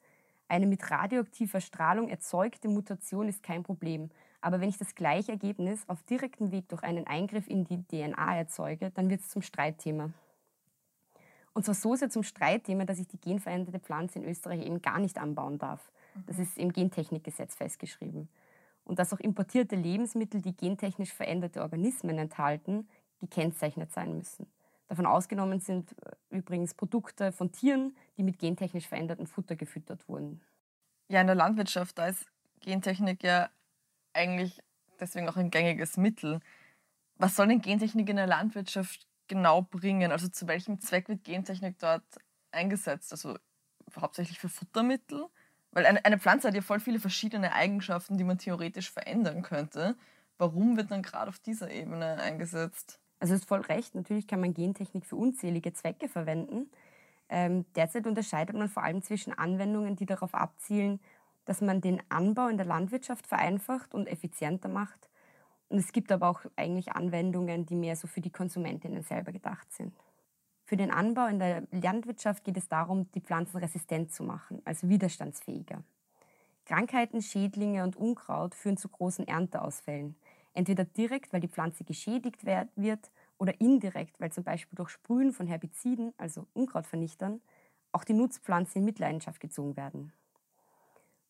Eine 0.49 0.67
mit 0.67 0.91
radioaktiver 0.91 1.61
Strahlung 1.61 2.09
erzeugte 2.09 2.67
Mutation 2.67 3.29
ist 3.29 3.41
kein 3.41 3.63
Problem. 3.63 4.09
Aber 4.41 4.61
wenn 4.61 4.69
ich 4.69 4.77
das 4.77 4.95
gleiche 4.95 5.31
Ergebnis 5.31 5.83
auf 5.87 6.03
direktem 6.03 6.51
Weg 6.51 6.67
durch 6.69 6.83
einen 6.83 7.07
Eingriff 7.07 7.47
in 7.47 7.65
die 7.65 7.83
DNA 7.83 8.37
erzeuge, 8.37 8.91
dann 8.91 9.09
wird 9.09 9.21
es 9.21 9.29
zum 9.29 9.41
Streitthema. 9.41 10.11
Und 11.53 11.65
zwar 11.65 11.75
so 11.75 11.95
sehr 11.95 12.09
zum 12.09 12.23
Streitthema, 12.23 12.85
dass 12.85 12.99
ich 12.99 13.07
die 13.07 13.19
genveränderte 13.19 13.79
Pflanze 13.79 14.19
in 14.19 14.25
Österreich 14.25 14.65
eben 14.65 14.81
gar 14.81 14.99
nicht 14.99 15.17
anbauen 15.17 15.57
darf. 15.57 15.91
Das 16.27 16.39
ist 16.39 16.57
im 16.57 16.71
Gentechnikgesetz 16.71 17.55
festgeschrieben. 17.55 18.29
Und 18.83 18.99
dass 18.99 19.13
auch 19.13 19.19
importierte 19.19 19.75
Lebensmittel, 19.75 20.41
die 20.41 20.55
gentechnisch 20.55 21.13
veränderte 21.13 21.61
Organismen 21.61 22.17
enthalten, 22.17 22.87
gekennzeichnet 23.19 23.91
sein 23.91 24.17
müssen. 24.17 24.47
Davon 24.87 25.05
ausgenommen 25.05 25.59
sind 25.59 25.91
äh, 26.03 26.15
übrigens 26.29 26.73
Produkte 26.73 27.31
von 27.31 27.51
Tieren, 27.51 27.95
die 28.17 28.23
mit 28.23 28.39
gentechnisch 28.39 28.87
verändertem 28.87 29.27
Futter 29.27 29.55
gefüttert 29.55 30.07
wurden. 30.09 30.41
Ja, 31.09 31.21
in 31.21 31.27
der 31.27 31.35
Landwirtschaft, 31.35 31.97
da 31.97 32.07
ist 32.07 32.25
Gentechnik 32.61 33.23
ja 33.23 33.49
eigentlich 34.13 34.59
deswegen 34.99 35.29
auch 35.29 35.37
ein 35.37 35.51
gängiges 35.51 35.97
Mittel. 35.97 36.39
Was 37.17 37.35
soll 37.35 37.47
denn 37.47 37.61
Gentechnik 37.61 38.09
in 38.09 38.15
der 38.15 38.27
Landwirtschaft 38.27 39.07
genau 39.29 39.61
bringen? 39.61 40.11
Also 40.11 40.27
zu 40.27 40.47
welchem 40.47 40.79
Zweck 40.81 41.07
wird 41.07 41.23
Gentechnik 41.23 41.79
dort 41.79 42.03
eingesetzt? 42.51 43.11
Also 43.11 43.37
hauptsächlich 43.95 44.39
für 44.39 44.49
Futtermittel? 44.49 45.27
Weil 45.71 45.85
eine, 45.85 46.03
eine 46.03 46.19
Pflanze 46.19 46.47
hat 46.47 46.55
ja 46.55 46.61
voll 46.61 46.79
viele 46.79 46.99
verschiedene 46.99 47.53
Eigenschaften, 47.53 48.17
die 48.17 48.23
man 48.23 48.37
theoretisch 48.37 48.91
verändern 48.91 49.43
könnte. 49.43 49.95
Warum 50.37 50.77
wird 50.77 50.91
dann 50.91 51.03
gerade 51.03 51.29
auf 51.29 51.39
dieser 51.39 51.69
Ebene 51.69 52.19
eingesetzt? 52.19 52.99
Also 53.19 53.33
es 53.33 53.41
ist 53.41 53.47
voll 53.47 53.61
recht, 53.61 53.95
natürlich 53.95 54.27
kann 54.27 54.39
man 54.39 54.53
Gentechnik 54.53 55.05
für 55.05 55.17
unzählige 55.17 55.73
Zwecke 55.73 56.07
verwenden. 56.07 56.71
Ähm, 57.27 57.65
derzeit 57.75 58.07
unterscheidet 58.07 58.55
man 58.55 58.69
vor 58.69 58.83
allem 58.83 59.01
zwischen 59.03 59.33
Anwendungen, 59.33 59.95
die 59.95 60.05
darauf 60.05 60.33
abzielen, 60.33 60.99
dass 61.45 61.61
man 61.61 61.81
den 61.81 62.01
Anbau 62.09 62.47
in 62.47 62.57
der 62.57 62.65
Landwirtschaft 62.65 63.27
vereinfacht 63.27 63.93
und 63.93 64.07
effizienter 64.07 64.69
macht. 64.69 65.08
Und 65.69 65.77
es 65.77 65.91
gibt 65.91 66.11
aber 66.11 66.29
auch 66.29 66.41
eigentlich 66.55 66.91
Anwendungen, 66.93 67.65
die 67.65 67.75
mehr 67.75 67.95
so 67.95 68.07
für 68.07 68.21
die 68.21 68.31
Konsumentinnen 68.31 69.03
selber 69.03 69.31
gedacht 69.31 69.71
sind. 69.71 69.93
Für 70.65 70.77
den 70.77 70.91
Anbau 70.91 71.27
in 71.27 71.39
der 71.39 71.63
Landwirtschaft 71.71 72.43
geht 72.43 72.57
es 72.57 72.67
darum, 72.67 73.09
die 73.13 73.21
Pflanzen 73.21 73.57
resistent 73.57 74.11
zu 74.11 74.23
machen, 74.23 74.61
also 74.65 74.89
widerstandsfähiger. 74.89 75.83
Krankheiten, 76.65 77.21
Schädlinge 77.21 77.83
und 77.83 77.95
Unkraut 77.95 78.53
führen 78.53 78.77
zu 78.77 78.89
großen 78.89 79.27
Ernteausfällen. 79.27 80.15
Entweder 80.53 80.85
direkt, 80.85 81.33
weil 81.33 81.39
die 81.39 81.47
Pflanze 81.47 81.83
geschädigt 81.83 82.45
wird, 82.45 83.11
oder 83.39 83.59
indirekt, 83.59 84.19
weil 84.19 84.31
zum 84.31 84.43
Beispiel 84.43 84.75
durch 84.75 84.89
Sprühen 84.89 85.31
von 85.31 85.47
Herbiziden, 85.47 86.13
also 86.17 86.45
Unkrautvernichtern, 86.53 87.41
auch 87.91 88.03
die 88.03 88.13
Nutzpflanzen 88.13 88.81
in 88.81 88.85
Mitleidenschaft 88.85 89.39
gezogen 89.39 89.75
werden. 89.77 90.13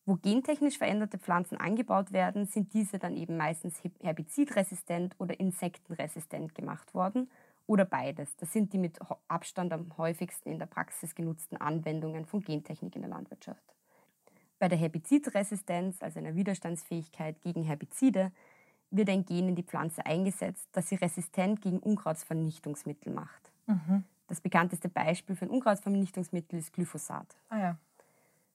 Wo 0.06 0.16
gentechnisch 0.16 0.78
veränderte 0.78 1.18
Pflanzen 1.18 1.58
angebaut 1.58 2.12
werden, 2.12 2.46
sind 2.46 2.72
diese 2.72 2.98
dann 2.98 3.16
eben 3.16 3.36
meistens 3.36 3.80
herbizidresistent 4.02 5.14
oder 5.18 5.38
insektenresistent 5.38 6.54
gemacht 6.54 6.94
worden 6.94 7.30
oder 7.66 7.84
beides. 7.84 8.34
Das 8.36 8.52
sind 8.52 8.72
die 8.72 8.78
mit 8.78 8.98
Abstand 9.28 9.72
am 9.72 9.96
häufigsten 9.96 10.50
in 10.50 10.58
der 10.58 10.66
Praxis 10.66 11.14
genutzten 11.14 11.56
Anwendungen 11.56 12.24
von 12.24 12.40
Gentechnik 12.40 12.96
in 12.96 13.02
der 13.02 13.10
Landwirtschaft. 13.10 13.62
Bei 14.58 14.68
der 14.68 14.78
Herbizidresistenz, 14.78 16.02
also 16.02 16.18
einer 16.18 16.34
Widerstandsfähigkeit 16.34 17.40
gegen 17.40 17.62
Herbizide, 17.62 18.32
wird 18.90 19.08
ein 19.08 19.24
Gen 19.24 19.48
in 19.50 19.54
die 19.54 19.62
Pflanze 19.62 20.04
eingesetzt, 20.04 20.68
das 20.72 20.88
sie 20.88 20.96
resistent 20.96 21.62
gegen 21.62 21.78
Unkrautsvernichtungsmittel 21.78 23.12
macht. 23.12 23.52
Mhm. 23.66 24.04
Das 24.26 24.40
bekannteste 24.40 24.88
Beispiel 24.88 25.36
für 25.36 25.46
ein 25.46 25.50
Unkrautsvernichtungsmittel 25.50 26.58
ist 26.58 26.72
Glyphosat. 26.72 27.36
Ah 27.48 27.58
ja. 27.58 27.78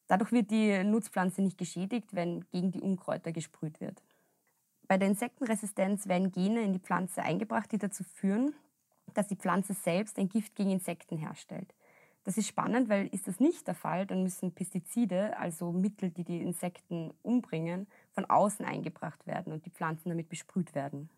Dadurch 0.08 0.32
wird 0.32 0.52
die 0.52 0.84
Nutzpflanze 0.84 1.42
nicht 1.42 1.58
geschädigt, 1.58 2.10
wenn 2.14 2.46
gegen 2.52 2.72
die 2.72 2.82
Unkräuter 2.82 3.32
gesprüht 3.32 3.82
wird. 3.82 4.02
Bei 4.88 4.98
der 4.98 5.08
Insektenresistenz 5.08 6.08
werden 6.08 6.32
Gene 6.32 6.62
in 6.62 6.74
die 6.74 6.80
Pflanze 6.80 7.24
eingebracht, 7.24 7.72
die 7.72 7.80
dazu 7.80 8.04
führen, 8.04 8.54
dass 9.14 9.28
die 9.28 9.36
Pflanze 9.36 9.74
selbst 9.74 10.20
ein 10.20 10.30
Gift 10.30 10.56
gegen 10.56 10.72
Insekten 10.72 11.18
herstellt. 11.18 11.74
Das 12.24 12.38
ist 12.38 12.48
spannend, 12.48 12.90
weil 12.90 13.08
ist 13.08 13.28
das 13.28 13.40
nicht 13.40 13.68
der 13.68 13.76
Fall, 13.76 14.08
dann 14.08 14.24
müssen 14.24 14.52
Pestizide, 14.52 15.38
also 15.38 15.72
Mittel, 15.72 16.10
die 16.10 16.24
die 16.24 16.42
Insekten 16.42 17.14
umbringen, 17.22 17.88
von 18.14 18.26
außen 18.26 18.66
eingebracht 18.66 19.28
werden 19.28 19.54
und 19.54 19.66
die 19.66 19.70
Pflanzen 19.70 20.10
damit 20.10 20.30
besprüht 20.30 20.74
werden. 20.74 21.10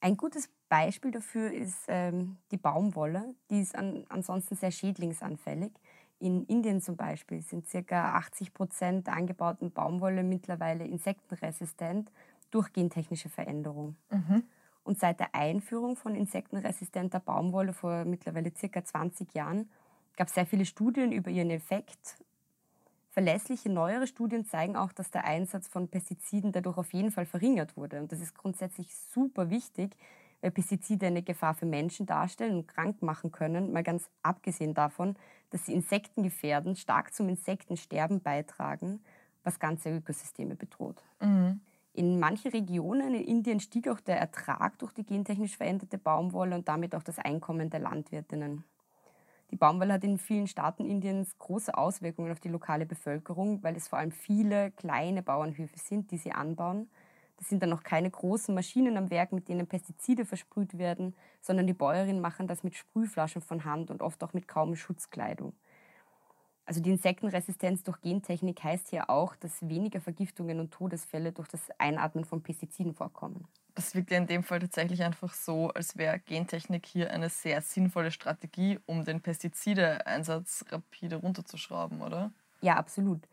Ein 0.00 0.16
gutes 0.16 0.48
Beispiel 0.70 1.10
dafür 1.10 1.52
ist 1.52 1.84
ähm, 1.88 2.38
die 2.52 2.56
Baumwolle. 2.56 3.34
Die 3.50 3.60
ist 3.60 3.74
an, 3.74 4.06
ansonsten 4.08 4.56
sehr 4.56 4.70
schädlingsanfällig. 4.70 5.72
In 6.20 6.44
Indien 6.44 6.82
zum 6.82 6.96
Beispiel 6.96 7.40
sind 7.40 7.66
ca. 7.70 8.12
80 8.16 8.52
Prozent 8.52 9.06
der 9.06 9.14
angebauten 9.14 9.72
Baumwolle 9.72 10.22
mittlerweile 10.22 10.84
insektenresistent 10.84 12.12
durch 12.50 12.72
gentechnische 12.74 13.30
Veränderung. 13.30 13.96
Mhm. 14.10 14.44
Und 14.84 14.98
seit 14.98 15.18
der 15.18 15.34
Einführung 15.34 15.96
von 15.96 16.14
insektenresistenter 16.14 17.20
Baumwolle 17.20 17.72
vor 17.72 18.04
mittlerweile 18.04 18.50
ca. 18.50 18.84
20 18.84 19.34
Jahren 19.34 19.70
gab 20.16 20.28
es 20.28 20.34
sehr 20.34 20.46
viele 20.46 20.66
Studien 20.66 21.10
über 21.10 21.30
ihren 21.30 21.50
Effekt. 21.50 22.18
Verlässliche 23.08 23.70
neuere 23.70 24.06
Studien 24.06 24.44
zeigen 24.44 24.76
auch, 24.76 24.92
dass 24.92 25.10
der 25.10 25.24
Einsatz 25.24 25.68
von 25.68 25.88
Pestiziden 25.88 26.52
dadurch 26.52 26.76
auf 26.76 26.92
jeden 26.92 27.10
Fall 27.10 27.24
verringert 27.24 27.78
wurde. 27.78 27.98
Und 28.00 28.12
das 28.12 28.20
ist 28.20 28.34
grundsätzlich 28.34 28.94
super 28.94 29.48
wichtig, 29.48 29.96
weil 30.40 30.50
Pestizide 30.50 31.06
eine 31.06 31.22
Gefahr 31.22 31.54
für 31.54 31.66
Menschen 31.66 32.06
darstellen 32.06 32.56
und 32.56 32.68
krank 32.68 33.02
machen 33.02 33.30
können, 33.30 33.72
mal 33.72 33.82
ganz 33.82 34.10
abgesehen 34.22 34.74
davon, 34.74 35.16
dass 35.50 35.66
sie 35.66 35.72
Insekten 35.72 36.22
gefährden, 36.22 36.76
stark 36.76 37.12
zum 37.12 37.28
Insektensterben 37.28 38.20
beitragen, 38.20 39.00
was 39.44 39.58
ganze 39.58 39.90
Ökosysteme 39.94 40.56
bedroht. 40.56 41.02
Mhm. 41.20 41.60
In 41.92 42.20
manchen 42.20 42.52
Regionen 42.52 43.14
in 43.14 43.24
Indien 43.24 43.60
stieg 43.60 43.88
auch 43.88 44.00
der 44.00 44.18
Ertrag 44.18 44.78
durch 44.78 44.92
die 44.92 45.04
gentechnisch 45.04 45.56
veränderte 45.56 45.98
Baumwolle 45.98 46.54
und 46.54 46.68
damit 46.68 46.94
auch 46.94 47.02
das 47.02 47.18
Einkommen 47.18 47.68
der 47.68 47.80
Landwirtinnen. 47.80 48.64
Die 49.50 49.56
Baumwolle 49.56 49.94
hat 49.94 50.04
in 50.04 50.18
vielen 50.18 50.46
Staaten 50.46 50.84
Indiens 50.84 51.36
große 51.38 51.76
Auswirkungen 51.76 52.30
auf 52.30 52.38
die 52.38 52.48
lokale 52.48 52.86
Bevölkerung, 52.86 53.62
weil 53.64 53.76
es 53.76 53.88
vor 53.88 53.98
allem 53.98 54.12
viele 54.12 54.70
kleine 54.70 55.22
Bauernhöfe 55.22 55.76
sind, 55.76 56.12
die 56.12 56.18
sie 56.18 56.30
anbauen. 56.30 56.88
Das 57.40 57.48
sind 57.48 57.62
dann 57.62 57.70
noch 57.70 57.82
keine 57.82 58.10
großen 58.10 58.54
Maschinen 58.54 58.98
am 58.98 59.08
Werk, 59.10 59.32
mit 59.32 59.48
denen 59.48 59.66
Pestizide 59.66 60.26
versprüht 60.26 60.76
werden, 60.76 61.16
sondern 61.40 61.66
die 61.66 61.72
Bäuerinnen 61.72 62.20
machen 62.20 62.46
das 62.46 62.62
mit 62.62 62.74
Sprühflaschen 62.74 63.40
von 63.40 63.64
Hand 63.64 63.90
und 63.90 64.02
oft 64.02 64.22
auch 64.22 64.34
mit 64.34 64.46
kaum 64.46 64.76
Schutzkleidung. 64.76 65.54
Also 66.66 66.80
die 66.80 66.90
Insektenresistenz 66.90 67.82
durch 67.82 68.00
Gentechnik 68.02 68.62
heißt 68.62 68.90
hier 68.90 69.10
auch, 69.10 69.36
dass 69.36 69.68
weniger 69.68 70.00
Vergiftungen 70.00 70.60
und 70.60 70.70
Todesfälle 70.70 71.32
durch 71.32 71.48
das 71.48 71.70
Einatmen 71.78 72.24
von 72.26 72.42
Pestiziden 72.42 72.94
vorkommen. 72.94 73.48
Das 73.74 73.94
wirkt 73.94 74.10
ja 74.12 74.18
in 74.18 74.26
dem 74.28 74.42
Fall 74.44 74.60
tatsächlich 74.60 75.02
einfach 75.02 75.32
so, 75.34 75.68
als 75.70 75.96
wäre 75.96 76.18
Gentechnik 76.20 76.86
hier 76.86 77.10
eine 77.10 77.28
sehr 77.30 77.60
sinnvolle 77.62 78.10
Strategie, 78.12 78.78
um 78.86 79.04
den 79.04 79.22
Pestizideeinsatz 79.22 80.64
rapide 80.70 81.16
runterzuschrauben, 81.16 82.00
oder? 82.02 82.32
Ja, 82.62 82.76
absolut. 82.76 83.26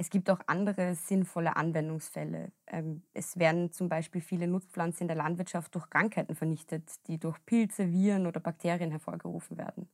Es 0.00 0.10
gibt 0.10 0.30
auch 0.30 0.38
andere 0.46 0.94
sinnvolle 0.94 1.56
Anwendungsfälle. 1.56 2.52
Ähm, 2.68 3.02
es 3.14 3.36
werden 3.36 3.72
zum 3.72 3.88
Beispiel 3.88 4.20
viele 4.20 4.46
Nutzpflanzen 4.46 5.02
in 5.02 5.08
der 5.08 5.16
Landwirtschaft 5.16 5.74
durch 5.74 5.90
Krankheiten 5.90 6.36
vernichtet, 6.36 6.88
die 7.08 7.18
durch 7.18 7.44
Pilze, 7.44 7.90
Viren 7.90 8.28
oder 8.28 8.38
Bakterien 8.38 8.92
hervorgerufen 8.92 9.58
werden. 9.58 9.88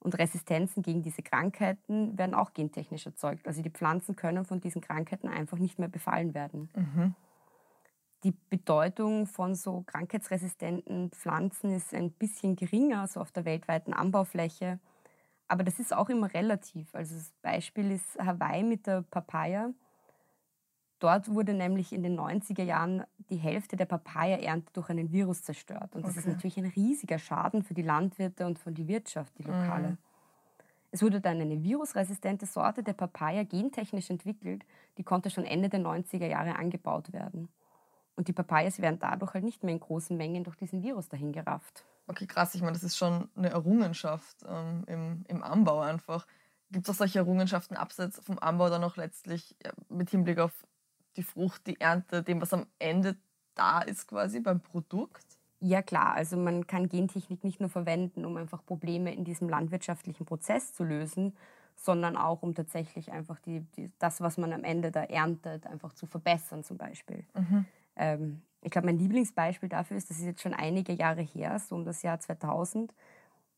Und 0.00 0.18
Resistenzen 0.18 0.82
gegen 0.82 1.02
diese 1.02 1.22
Krankheiten 1.22 2.18
werden 2.18 2.34
auch 2.34 2.52
gentechnisch 2.52 3.06
erzeugt. 3.06 3.46
Also 3.46 3.62
die 3.62 3.70
Pflanzen 3.70 4.16
können 4.16 4.44
von 4.44 4.60
diesen 4.60 4.80
Krankheiten 4.80 5.28
einfach 5.28 5.58
nicht 5.58 5.78
mehr 5.78 5.88
befallen 5.88 6.34
werden. 6.34 6.68
Mhm. 6.74 7.14
Die 8.24 8.34
Bedeutung 8.50 9.26
von 9.26 9.54
so 9.54 9.82
krankheitsresistenten 9.82 11.10
Pflanzen 11.10 11.70
ist 11.70 11.94
ein 11.94 12.10
bisschen 12.10 12.56
geringer, 12.56 13.06
so 13.06 13.20
auf 13.20 13.30
der 13.30 13.44
weltweiten 13.44 13.92
Anbaufläche. 13.92 14.80
Aber 15.48 15.64
das 15.64 15.78
ist 15.78 15.94
auch 15.94 16.08
immer 16.08 16.32
relativ. 16.32 16.94
Also 16.94 17.14
das 17.14 17.32
Beispiel 17.42 17.90
ist 17.90 18.18
Hawaii 18.18 18.62
mit 18.62 18.86
der 18.86 19.02
Papaya. 19.02 19.70
Dort 20.98 21.28
wurde 21.28 21.52
nämlich 21.52 21.92
in 21.92 22.04
den 22.04 22.18
90er 22.18 22.62
Jahren 22.62 23.02
die 23.28 23.36
Hälfte 23.36 23.76
der 23.76 23.86
Papaya-Ernte 23.86 24.72
durch 24.72 24.88
einen 24.88 25.10
Virus 25.10 25.42
zerstört. 25.42 25.96
Und 25.96 26.04
das 26.04 26.12
okay. 26.12 26.20
ist 26.20 26.26
natürlich 26.28 26.58
ein 26.58 26.66
riesiger 26.66 27.18
Schaden 27.18 27.64
für 27.64 27.74
die 27.74 27.82
Landwirte 27.82 28.46
und 28.46 28.58
für 28.58 28.70
die 28.70 28.86
Wirtschaft, 28.86 29.36
die 29.38 29.42
lokale. 29.42 29.88
Mhm. 29.88 29.98
Es 30.92 31.02
wurde 31.02 31.20
dann 31.20 31.40
eine 31.40 31.62
virusresistente 31.62 32.46
Sorte 32.46 32.82
der 32.82 32.92
Papaya 32.92 33.42
gentechnisch 33.42 34.10
entwickelt, 34.10 34.64
die 34.98 35.02
konnte 35.02 35.30
schon 35.30 35.44
Ende 35.44 35.70
der 35.70 35.80
90er 35.80 36.26
Jahre 36.26 36.56
angebaut 36.56 37.12
werden. 37.12 37.48
Und 38.14 38.28
die 38.28 38.32
Papayas 38.32 38.80
werden 38.80 38.98
dadurch 39.00 39.34
halt 39.34 39.42
nicht 39.42 39.64
mehr 39.64 39.72
in 39.72 39.80
großen 39.80 40.16
Mengen 40.16 40.44
durch 40.44 40.56
diesen 40.56 40.82
Virus 40.82 41.08
dahin 41.08 41.32
gerafft. 41.32 41.84
Okay, 42.06 42.26
krass. 42.26 42.54
Ich 42.54 42.60
meine, 42.62 42.72
das 42.72 42.82
ist 42.82 42.96
schon 42.96 43.28
eine 43.36 43.50
Errungenschaft 43.50 44.44
ähm, 44.46 44.84
im, 44.86 45.24
im 45.28 45.42
Anbau 45.42 45.80
einfach. 45.80 46.26
Gibt 46.70 46.86
es 46.86 46.94
auch 46.94 46.98
solche 46.98 47.18
Errungenschaften 47.18 47.76
abseits 47.76 48.18
vom 48.20 48.38
Anbau 48.38 48.70
dann 48.70 48.84
auch 48.84 48.96
letztlich 48.96 49.56
ja, 49.64 49.72
mit 49.88 50.10
Hinblick 50.10 50.38
auf 50.38 50.52
die 51.16 51.22
Frucht, 51.22 51.66
die 51.66 51.80
Ernte, 51.80 52.22
dem, 52.22 52.40
was 52.40 52.52
am 52.52 52.66
Ende 52.78 53.16
da 53.54 53.80
ist 53.80 54.08
quasi 54.08 54.40
beim 54.40 54.60
Produkt? 54.60 55.24
Ja 55.60 55.82
klar, 55.82 56.14
also 56.14 56.36
man 56.36 56.66
kann 56.66 56.88
Gentechnik 56.88 57.44
nicht 57.44 57.60
nur 57.60 57.68
verwenden, 57.68 58.24
um 58.24 58.36
einfach 58.36 58.64
Probleme 58.64 59.14
in 59.14 59.24
diesem 59.24 59.48
landwirtschaftlichen 59.48 60.26
Prozess 60.26 60.72
zu 60.72 60.82
lösen, 60.82 61.36
sondern 61.76 62.16
auch 62.16 62.42
um 62.42 62.54
tatsächlich 62.54 63.12
einfach 63.12 63.38
die, 63.38 63.60
die 63.76 63.92
das, 63.98 64.20
was 64.20 64.38
man 64.38 64.52
am 64.52 64.64
Ende 64.64 64.90
da 64.90 65.04
erntet, 65.04 65.66
einfach 65.66 65.92
zu 65.92 66.06
verbessern 66.06 66.64
zum 66.64 66.78
Beispiel. 66.78 67.24
Mhm. 67.34 67.64
Ähm, 67.94 68.42
ich 68.62 68.70
glaube, 68.70 68.86
mein 68.86 68.98
Lieblingsbeispiel 68.98 69.68
dafür 69.68 69.96
ist, 69.96 70.08
das 70.08 70.18
ist 70.18 70.24
jetzt 70.24 70.40
schon 70.40 70.54
einige 70.54 70.92
Jahre 70.92 71.22
her, 71.22 71.58
so 71.58 71.74
um 71.74 71.84
das 71.84 72.02
Jahr 72.02 72.20
2000. 72.20 72.94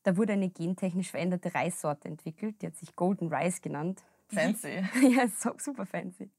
Da 0.02 0.16
wurde 0.16 0.32
eine 0.32 0.50
gentechnisch 0.50 1.10
veränderte 1.10 1.54
Reissorte 1.54 2.08
entwickelt, 2.08 2.60
die 2.60 2.66
hat 2.66 2.76
sich 2.76 2.96
Golden 2.96 3.32
Rice 3.32 3.60
genannt. 3.60 4.02
Fancy. 4.28 4.82
ja, 5.02 5.28
super 5.28 5.86
fancy. 5.86 6.30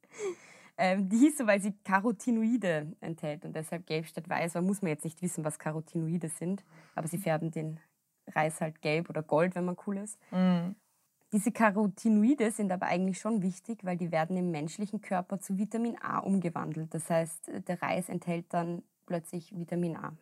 Ähm, 0.77 1.07
die 1.07 1.17
hieß 1.17 1.37
so, 1.37 1.47
weil 1.47 1.61
sie 1.61 1.73
Carotinoide 1.83 2.91
enthält 2.99 3.45
und 3.45 3.55
deshalb 3.55 3.85
gelb 3.85 4.07
statt 4.07 4.27
weiß. 4.27 4.55
Man 4.55 4.65
muss 4.65 4.81
man 4.81 4.89
jetzt 4.89 5.05
nicht 5.05 5.21
wissen, 5.21 5.45
was 5.45 5.59
Carotinoide 5.59 6.27
sind, 6.27 6.65
aber 6.95 7.07
sie 7.07 7.17
färben 7.17 7.51
den 7.51 7.79
Reis 8.27 8.59
halt 8.59 8.81
gelb 8.81 9.09
oder 9.09 9.23
gold, 9.23 9.55
wenn 9.55 9.65
man 9.65 9.77
cool 9.85 9.97
ist. 9.97 10.19
Mm. 10.31 10.71
Diese 11.35 11.51
Carotinoide 11.51 12.49
sind 12.49 12.71
aber 12.71 12.85
eigentlich 12.85 13.19
schon 13.19 13.41
wichtig, 13.41 13.83
weil 13.83 13.97
die 13.97 14.09
werden 14.13 14.37
im 14.37 14.51
menschlichen 14.51 15.01
Körper 15.01 15.37
zu 15.37 15.57
Vitamin 15.57 15.97
A 16.01 16.19
umgewandelt. 16.19 16.93
Das 16.93 17.09
heißt, 17.09 17.51
der 17.67 17.81
Reis 17.81 18.07
enthält 18.07 18.45
dann 18.53 18.83
plötzlich 19.05 19.53
Vitamin 19.53 19.97
A. 19.97 20.13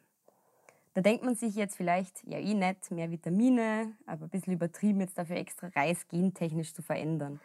Da 0.95 1.01
denkt 1.01 1.23
man 1.23 1.35
sich 1.35 1.53
jetzt 1.53 1.75
vielleicht, 1.75 2.23
ja 2.25 2.39
eh 2.39 2.55
nett, 2.55 2.89
mehr 2.89 3.11
Vitamine, 3.11 3.91
aber 4.07 4.23
ein 4.23 4.29
bisschen 4.29 4.53
übertrieben 4.53 5.01
jetzt 5.01 5.15
dafür 5.15 5.35
extra 5.35 5.67
Reis 5.75 6.07
gentechnisch 6.07 6.73
zu 6.73 6.81
verändern. 6.81 7.39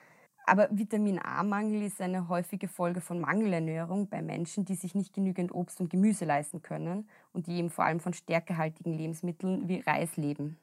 Aber 0.46 0.68
Vitamin 0.70 1.18
A-Mangel 1.18 1.82
ist 1.82 2.00
eine 2.00 2.26
häufige 2.30 2.68
Folge 2.68 3.02
von 3.02 3.20
Mangelernährung 3.20 4.08
bei 4.08 4.22
Menschen, 4.22 4.64
die 4.64 4.76
sich 4.76 4.94
nicht 4.94 5.12
genügend 5.12 5.54
Obst 5.54 5.78
und 5.82 5.90
Gemüse 5.90 6.24
leisten 6.24 6.62
können 6.62 7.06
und 7.34 7.48
die 7.48 7.58
eben 7.58 7.68
vor 7.68 7.84
allem 7.84 8.00
von 8.00 8.14
stärkehaltigen 8.14 8.94
Lebensmitteln 8.94 9.68
wie 9.68 9.80
Reis 9.80 10.16
leben. 10.16 10.56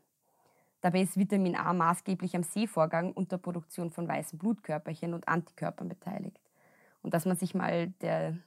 Dabei 0.86 1.01
ist 1.01 1.18
Vitamin 1.18 1.56
A 1.56 1.74
maßgeblich 1.74 2.36
am 2.36 2.44
Sehvorgang 2.44 3.12
und 3.12 3.32
der 3.32 3.39
Produktion 3.39 3.89
von 3.89 4.08
weißen 4.08 4.38
Blutkörperchen 4.38 5.15
und 5.15 5.27
Antikörpern 5.27 5.89
beteiligt. 5.89 6.39
Und 7.01 7.15
dass 7.15 7.25
man 7.25 7.36
sich 7.36 7.56
mal 7.56 7.88
der 8.01 8.38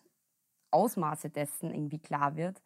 Ausmaße 0.71 1.31
dessen 1.31 1.75
irgendwie 1.75 1.99
klar 1.99 2.37
wird, 2.37 2.63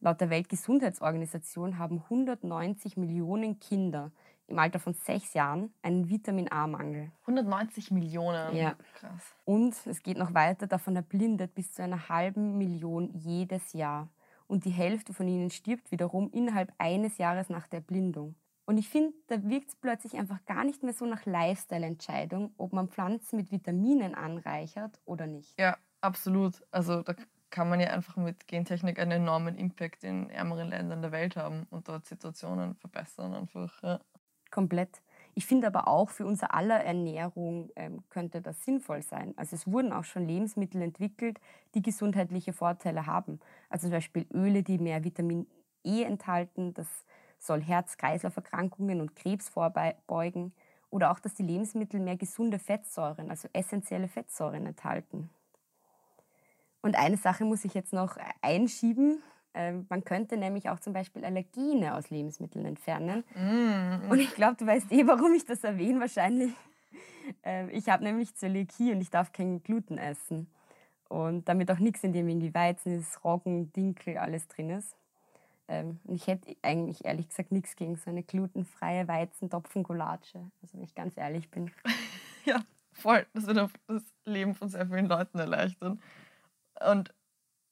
laut 0.00 0.20
der 0.20 0.28
Weltgesundheitsorganisation 0.28 1.78
haben 1.78 2.02
190 2.02 2.98
Millionen 2.98 3.58
Kinder 3.60 4.12
im 4.46 4.58
Alter 4.58 4.78
von 4.78 4.92
sechs 4.92 5.32
Jahren 5.32 5.72
einen 5.80 6.10
Vitamin 6.10 6.52
A-Mangel. 6.52 7.10
190 7.22 7.92
Millionen. 7.92 8.54
Ja. 8.54 8.74
Krass. 8.92 9.34
Und 9.46 9.74
es 9.86 10.02
geht 10.02 10.18
noch 10.18 10.34
weiter, 10.34 10.66
davon 10.66 10.96
erblindet 10.96 11.54
bis 11.54 11.72
zu 11.72 11.82
einer 11.82 12.10
halben 12.10 12.58
Million 12.58 13.08
jedes 13.14 13.72
Jahr. 13.72 14.10
Und 14.46 14.66
die 14.66 14.70
Hälfte 14.70 15.14
von 15.14 15.26
ihnen 15.26 15.48
stirbt 15.48 15.90
wiederum 15.92 16.30
innerhalb 16.30 16.74
eines 16.76 17.16
Jahres 17.16 17.48
nach 17.48 17.66
der 17.68 17.78
Erblindung. 17.78 18.34
Und 18.66 18.78
ich 18.78 18.88
finde, 18.88 19.12
da 19.26 19.42
wirkt 19.44 19.68
es 19.68 19.76
plötzlich 19.76 20.16
einfach 20.16 20.44
gar 20.46 20.64
nicht 20.64 20.82
mehr 20.82 20.94
so 20.94 21.04
nach 21.04 21.26
Lifestyle-Entscheidung, 21.26 22.54
ob 22.56 22.72
man 22.72 22.88
Pflanzen 22.88 23.36
mit 23.36 23.50
Vitaminen 23.50 24.14
anreichert 24.14 25.00
oder 25.04 25.26
nicht. 25.26 25.58
Ja, 25.58 25.76
absolut. 26.00 26.64
Also 26.70 27.02
da 27.02 27.14
kann 27.50 27.68
man 27.68 27.78
ja 27.78 27.88
einfach 27.88 28.16
mit 28.16 28.48
Gentechnik 28.48 28.98
einen 28.98 29.12
enormen 29.12 29.56
Impact 29.56 30.02
in 30.02 30.30
ärmeren 30.30 30.68
Ländern 30.70 31.02
der 31.02 31.12
Welt 31.12 31.36
haben 31.36 31.66
und 31.70 31.88
dort 31.88 32.06
Situationen 32.06 32.74
verbessern 32.74 33.34
einfach. 33.34 33.82
Ja. 33.82 34.00
Komplett. 34.50 35.02
Ich 35.34 35.46
finde 35.46 35.66
aber 35.66 35.88
auch 35.88 36.10
für 36.10 36.26
unser 36.26 36.54
aller 36.54 36.82
Ernährung 36.82 37.70
ähm, 37.76 38.04
könnte 38.08 38.40
das 38.40 38.64
sinnvoll 38.64 39.02
sein. 39.02 39.34
Also 39.36 39.56
es 39.56 39.66
wurden 39.66 39.92
auch 39.92 40.04
schon 40.04 40.26
Lebensmittel 40.26 40.80
entwickelt, 40.80 41.40
die 41.74 41.82
gesundheitliche 41.82 42.52
Vorteile 42.52 43.06
haben. 43.06 43.40
Also 43.68 43.88
zum 43.88 43.92
Beispiel 43.92 44.26
Öle, 44.32 44.62
die 44.62 44.78
mehr 44.78 45.02
Vitamin 45.04 45.46
E 45.84 46.02
enthalten, 46.04 46.72
das 46.74 46.88
soll 47.46 47.62
Herz-Kreislauf-Erkrankungen 47.62 49.00
und 49.00 49.16
Krebs 49.16 49.48
vorbeugen. 49.48 50.52
Oder 50.90 51.10
auch, 51.10 51.18
dass 51.18 51.34
die 51.34 51.42
Lebensmittel 51.42 52.00
mehr 52.00 52.16
gesunde 52.16 52.58
Fettsäuren, 52.58 53.30
also 53.30 53.48
essentielle 53.52 54.08
Fettsäuren 54.08 54.66
enthalten. 54.66 55.28
Und 56.82 56.96
eine 56.96 57.16
Sache 57.16 57.44
muss 57.44 57.64
ich 57.64 57.74
jetzt 57.74 57.92
noch 57.92 58.16
einschieben. 58.42 59.22
Ähm, 59.54 59.86
man 59.88 60.04
könnte 60.04 60.36
nämlich 60.36 60.68
auch 60.68 60.80
zum 60.80 60.92
Beispiel 60.92 61.24
Allergene 61.24 61.94
aus 61.94 62.10
Lebensmitteln 62.10 62.64
entfernen. 62.64 63.24
Mm. 63.34 64.10
Und 64.10 64.18
ich 64.18 64.34
glaube, 64.34 64.56
du 64.56 64.66
weißt 64.66 64.92
eh, 64.92 65.06
warum 65.06 65.32
ich 65.34 65.44
das 65.44 65.64
erwähne 65.64 66.00
wahrscheinlich. 66.00 66.52
Ähm, 67.42 67.70
ich 67.72 67.88
habe 67.88 68.04
nämlich 68.04 68.34
Zöliakie 68.34 68.92
und 68.92 69.00
ich 69.00 69.10
darf 69.10 69.32
kein 69.32 69.62
Gluten 69.62 69.96
essen. 69.96 70.46
Und 71.08 71.48
damit 71.48 71.70
auch 71.70 71.78
nichts, 71.78 72.04
in 72.04 72.12
dem 72.12 72.28
irgendwie 72.28 72.54
Weizen 72.54 72.98
ist, 72.98 73.24
Roggen, 73.24 73.72
Dinkel, 73.72 74.18
alles 74.18 74.46
drin 74.48 74.70
ist. 74.70 74.94
Ähm, 75.68 76.00
und 76.04 76.14
ich 76.14 76.26
hätte 76.26 76.54
eigentlich 76.62 77.04
ehrlich 77.04 77.28
gesagt 77.28 77.52
nichts 77.52 77.76
gegen 77.76 77.96
so 77.96 78.10
eine 78.10 78.22
glutenfreie 78.22 79.08
Weizentopfengulatsche, 79.08 80.50
also 80.60 80.74
wenn 80.76 80.84
ich 80.84 80.94
ganz 80.94 81.16
ehrlich 81.16 81.50
bin. 81.50 81.70
ja, 82.44 82.62
voll. 82.92 83.26
Das 83.32 83.46
wird 83.46 83.70
das 83.86 84.02
Leben 84.24 84.54
von 84.54 84.68
sehr 84.68 84.86
vielen 84.86 85.06
Leuten 85.06 85.38
erleichtern. 85.38 86.00
Und 86.86 87.14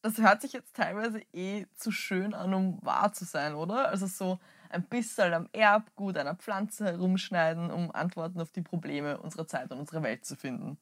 das 0.03 0.19
hört 0.19 0.43
sich 0.43 0.53
jetzt 0.53 0.75
teilweise 0.75 1.21
eh 1.33 1.67
zu 1.77 1.93
schön 1.93 2.35
an, 2.35 2.55
um 2.55 2.79
wahr 2.83 3.13
zu 3.13 3.25
sein, 3.25 3.55
oder? 3.55 3.89
Also 3.89 4.07
so 4.07 4.41
ein 4.69 4.85
bisschen 4.85 5.33
am 5.33 5.49
Erbgut 5.53 6.17
einer 6.17 6.35
Pflanze 6.35 6.87
herumschneiden, 6.87 7.71
um 7.71 7.93
Antworten 7.93 8.41
auf 8.41 8.51
die 8.51 8.63
Probleme 8.63 9.19
unserer 9.19 9.47
Zeit 9.47 9.71
und 9.71 9.79
unserer 9.79 10.03
Welt 10.03 10.25
zu 10.25 10.35
finden. 10.35 10.79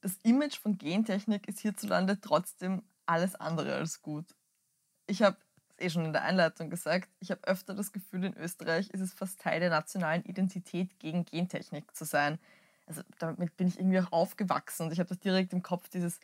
Das 0.00 0.16
Image 0.22 0.58
von 0.58 0.78
Gentechnik 0.78 1.48
ist 1.48 1.60
hierzulande 1.60 2.20
trotzdem 2.20 2.82
alles 3.06 3.34
andere 3.34 3.74
als 3.74 4.00
gut. 4.00 4.36
Ich 5.06 5.22
habe 5.22 5.36
eh 5.80 5.90
schon 5.90 6.04
in 6.04 6.12
der 6.12 6.22
Einleitung 6.24 6.70
gesagt, 6.70 7.08
ich 7.20 7.30
habe 7.30 7.42
öfter 7.44 7.74
das 7.74 7.92
Gefühl, 7.92 8.24
in 8.24 8.36
Österreich 8.36 8.90
ist 8.90 9.00
es 9.00 9.12
fast 9.12 9.40
Teil 9.40 9.60
der 9.60 9.70
nationalen 9.70 10.24
Identität, 10.24 10.98
gegen 10.98 11.24
Gentechnik 11.24 11.94
zu 11.94 12.04
sein. 12.04 12.38
Also 12.86 13.02
damit 13.18 13.56
bin 13.56 13.68
ich 13.68 13.78
irgendwie 13.78 14.00
auch 14.00 14.12
aufgewachsen 14.12 14.86
und 14.86 14.92
ich 14.92 14.98
habe 14.98 15.08
das 15.08 15.20
direkt 15.20 15.52
im 15.52 15.62
Kopf, 15.62 15.88
dieses 15.88 16.20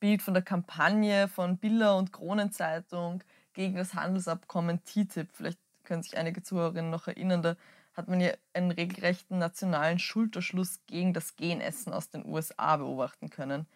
Bild 0.00 0.22
von 0.22 0.34
der 0.34 0.42
Kampagne 0.42 1.28
von 1.28 1.58
Biller 1.58 1.96
und 1.96 2.12
Kronenzeitung 2.12 3.22
gegen 3.52 3.76
das 3.76 3.94
Handelsabkommen 3.94 4.84
TTIP. 4.84 5.28
Vielleicht 5.32 5.58
können 5.84 6.02
sich 6.02 6.16
einige 6.16 6.42
Zuhörerinnen 6.42 6.90
noch 6.90 7.08
erinnern, 7.08 7.42
da 7.42 7.56
hat 7.94 8.08
man 8.08 8.20
ja 8.20 8.32
einen 8.52 8.70
regelrechten 8.70 9.38
nationalen 9.38 9.98
Schulterschluss 9.98 10.80
gegen 10.86 11.14
das 11.14 11.36
Genessen 11.36 11.92
aus 11.92 12.10
den 12.10 12.26
USA 12.26 12.76
beobachten 12.76 13.30
können. 13.30 13.66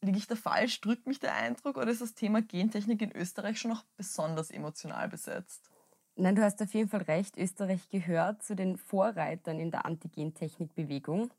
Liege 0.00 0.18
ich 0.18 0.26
da 0.26 0.36
falsch? 0.36 0.80
Drückt 0.80 1.06
mich 1.06 1.18
der 1.18 1.34
Eindruck 1.34 1.76
oder 1.76 1.88
ist 1.88 2.00
das 2.00 2.14
Thema 2.14 2.40
Gentechnik 2.40 3.02
in 3.02 3.14
Österreich 3.16 3.58
schon 3.58 3.72
noch 3.72 3.84
besonders 3.96 4.50
emotional 4.50 5.08
besetzt? 5.08 5.70
Nein, 6.14 6.34
du 6.34 6.42
hast 6.42 6.60
auf 6.62 6.72
jeden 6.74 6.88
Fall 6.88 7.02
recht. 7.02 7.36
Österreich 7.36 7.88
gehört 7.90 8.42
zu 8.42 8.56
den 8.56 8.76
Vorreitern 8.76 9.60
in 9.60 9.70
der 9.70 9.86
Antigentechnik-Bewegung. 9.86 11.30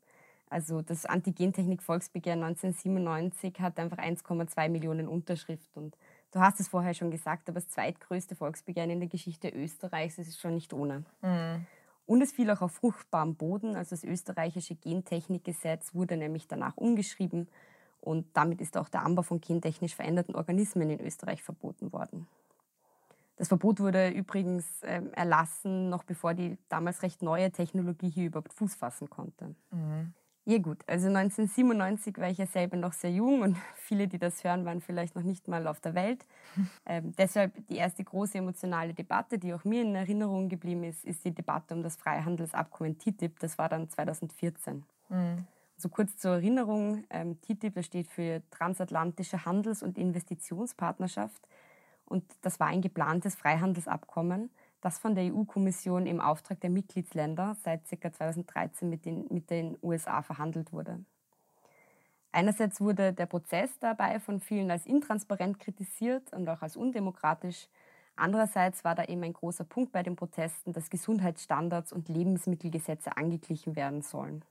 Also 0.50 0.82
das 0.82 1.06
Antigentechnik-Volksbegehren 1.06 2.42
1997 2.42 3.60
hat 3.60 3.78
einfach 3.78 3.98
1,2 3.98 4.68
Millionen 4.68 5.06
Unterschriften. 5.06 5.84
Und 5.84 5.96
du 6.32 6.40
hast 6.40 6.60
es 6.60 6.68
vorher 6.68 6.92
schon 6.92 7.10
gesagt, 7.10 7.48
aber 7.48 7.60
das 7.60 7.68
zweitgrößte 7.68 8.34
Volksbegehren 8.36 8.90
in 8.90 9.00
der 9.00 9.08
Geschichte 9.08 9.48
Österreichs 9.48 10.18
ist 10.18 10.28
es 10.28 10.38
schon 10.38 10.54
nicht 10.54 10.72
ohne. 10.72 11.04
Mhm. 11.22 11.66
Und 12.06 12.22
es 12.22 12.32
fiel 12.32 12.50
auch 12.50 12.62
auf 12.62 12.72
fruchtbarem 12.72 13.36
Boden. 13.36 13.76
Also 13.76 13.90
das 13.90 14.02
österreichische 14.02 14.74
Gentechnikgesetz 14.74 15.94
wurde 15.94 16.16
nämlich 16.16 16.48
danach 16.48 16.76
umgeschrieben. 16.76 17.48
Und 18.00 18.26
damit 18.34 18.60
ist 18.60 18.76
auch 18.76 18.88
der 18.88 19.04
Anbau 19.04 19.22
von 19.22 19.40
gentechnisch 19.40 19.94
veränderten 19.94 20.34
Organismen 20.34 20.90
in 20.90 21.00
Österreich 21.00 21.42
verboten 21.42 21.92
worden. 21.92 22.26
Das 23.36 23.48
Verbot 23.48 23.80
wurde 23.80 24.10
übrigens 24.10 24.82
äh, 24.82 25.00
erlassen, 25.12 25.88
noch 25.88 26.04
bevor 26.04 26.34
die 26.34 26.58
damals 26.68 27.02
recht 27.02 27.22
neue 27.22 27.50
Technologie 27.50 28.10
hier 28.10 28.26
überhaupt 28.26 28.52
Fuß 28.52 28.74
fassen 28.74 29.08
konnte. 29.08 29.54
Mhm. 29.70 30.12
Ja 30.46 30.58
gut, 30.58 30.78
also 30.86 31.06
1997 31.06 32.18
war 32.18 32.28
ich 32.28 32.38
ja 32.38 32.46
selber 32.46 32.76
noch 32.76 32.92
sehr 32.92 33.12
jung 33.12 33.42
und 33.42 33.56
viele, 33.76 34.08
die 34.08 34.18
das 34.18 34.42
hören, 34.42 34.64
waren 34.64 34.80
vielleicht 34.80 35.14
noch 35.14 35.22
nicht 35.22 35.48
mal 35.48 35.66
auf 35.66 35.80
der 35.80 35.94
Welt. 35.94 36.26
Ähm, 36.86 37.14
deshalb 37.16 37.54
die 37.68 37.76
erste 37.76 38.02
große 38.02 38.38
emotionale 38.38 38.94
Debatte, 38.94 39.38
die 39.38 39.54
auch 39.54 39.64
mir 39.64 39.82
in 39.82 39.94
Erinnerung 39.94 40.48
geblieben 40.48 40.82
ist, 40.82 41.04
ist 41.04 41.24
die 41.24 41.30
Debatte 41.30 41.74
um 41.74 41.82
das 41.82 41.94
Freihandelsabkommen 41.96 42.98
TTIP. 42.98 43.38
Das 43.38 43.58
war 43.58 43.68
dann 43.68 43.88
2014. 43.88 44.82
Mhm. 45.08 45.46
Also 45.80 45.88
kurz 45.88 46.18
zur 46.18 46.32
Erinnerung, 46.32 47.04
ähm, 47.08 47.40
TTIP 47.40 47.82
steht 47.82 48.06
für 48.06 48.42
Transatlantische 48.50 49.46
Handels- 49.46 49.82
und 49.82 49.96
Investitionspartnerschaft 49.96 51.48
und 52.04 52.22
das 52.42 52.60
war 52.60 52.66
ein 52.66 52.82
geplantes 52.82 53.34
Freihandelsabkommen, 53.34 54.50
das 54.82 54.98
von 54.98 55.14
der 55.14 55.32
EU-Kommission 55.32 56.04
im 56.04 56.20
Auftrag 56.20 56.60
der 56.60 56.68
Mitgliedsländer 56.68 57.56
seit 57.62 57.88
ca. 57.88 58.12
2013 58.12 58.90
mit 58.90 59.06
den, 59.06 59.24
mit 59.30 59.48
den 59.48 59.78
USA 59.82 60.20
verhandelt 60.20 60.70
wurde. 60.70 61.02
Einerseits 62.30 62.82
wurde 62.82 63.14
der 63.14 63.24
Prozess 63.24 63.70
dabei 63.78 64.20
von 64.20 64.38
vielen 64.38 64.70
als 64.70 64.84
intransparent 64.84 65.60
kritisiert 65.60 66.30
und 66.34 66.46
auch 66.50 66.60
als 66.60 66.76
undemokratisch. 66.76 67.68
Andererseits 68.16 68.84
war 68.84 68.94
da 68.94 69.04
eben 69.04 69.24
ein 69.24 69.32
großer 69.32 69.64
Punkt 69.64 69.92
bei 69.92 70.02
den 70.02 70.14
Protesten, 70.14 70.74
dass 70.74 70.90
Gesundheitsstandards 70.90 71.90
und 71.90 72.10
Lebensmittelgesetze 72.10 73.16
angeglichen 73.16 73.76
werden 73.76 74.02
sollen. 74.02 74.44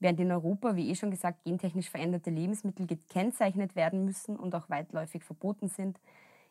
Während 0.00 0.20
in 0.20 0.30
Europa, 0.30 0.76
wie 0.76 0.90
eh 0.90 0.94
schon 0.94 1.10
gesagt, 1.10 1.44
gentechnisch 1.44 1.90
veränderte 1.90 2.30
Lebensmittel 2.30 2.86
gekennzeichnet 2.86 3.74
werden 3.74 4.04
müssen 4.04 4.36
und 4.36 4.54
auch 4.54 4.70
weitläufig 4.70 5.24
verboten 5.24 5.68
sind, 5.68 5.98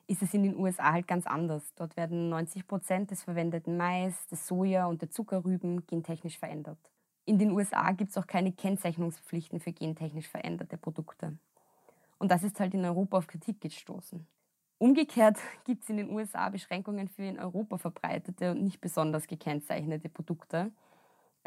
ist 0.07 0.21
es 0.21 0.33
in 0.33 0.43
den 0.43 0.57
USA 0.57 0.93
halt 0.93 1.07
ganz 1.07 1.27
anders. 1.27 1.73
Dort 1.75 1.97
werden 1.97 2.29
90 2.29 2.67
Prozent 2.67 3.11
des 3.11 3.23
verwendeten 3.23 3.77
Mais, 3.77 4.27
des 4.27 4.47
Soja 4.47 4.87
und 4.87 5.01
der 5.01 5.11
Zuckerrüben 5.11 5.85
gentechnisch 5.85 6.37
verändert. 6.37 6.79
In 7.25 7.39
den 7.39 7.51
USA 7.51 7.91
gibt 7.91 8.11
es 8.11 8.17
auch 8.17 8.27
keine 8.27 8.53
Kennzeichnungspflichten 8.53 9.59
für 9.59 9.73
gentechnisch 9.73 10.29
veränderte 10.29 10.77
Produkte. 10.77 11.37
Und 12.19 12.31
das 12.31 12.43
ist 12.43 12.59
halt 12.59 12.73
in 12.73 12.85
Europa 12.85 13.17
auf 13.17 13.27
Kritik 13.27 13.59
gestoßen. 13.61 14.25
Umgekehrt 14.77 15.37
gibt 15.65 15.83
es 15.83 15.89
in 15.89 15.97
den 15.97 16.09
USA 16.09 16.49
Beschränkungen 16.49 17.09
für 17.09 17.23
in 17.23 17.39
Europa 17.39 17.77
verbreitete 17.77 18.51
und 18.51 18.63
nicht 18.63 18.79
besonders 18.79 19.27
gekennzeichnete 19.27 20.09
Produkte. 20.09 20.71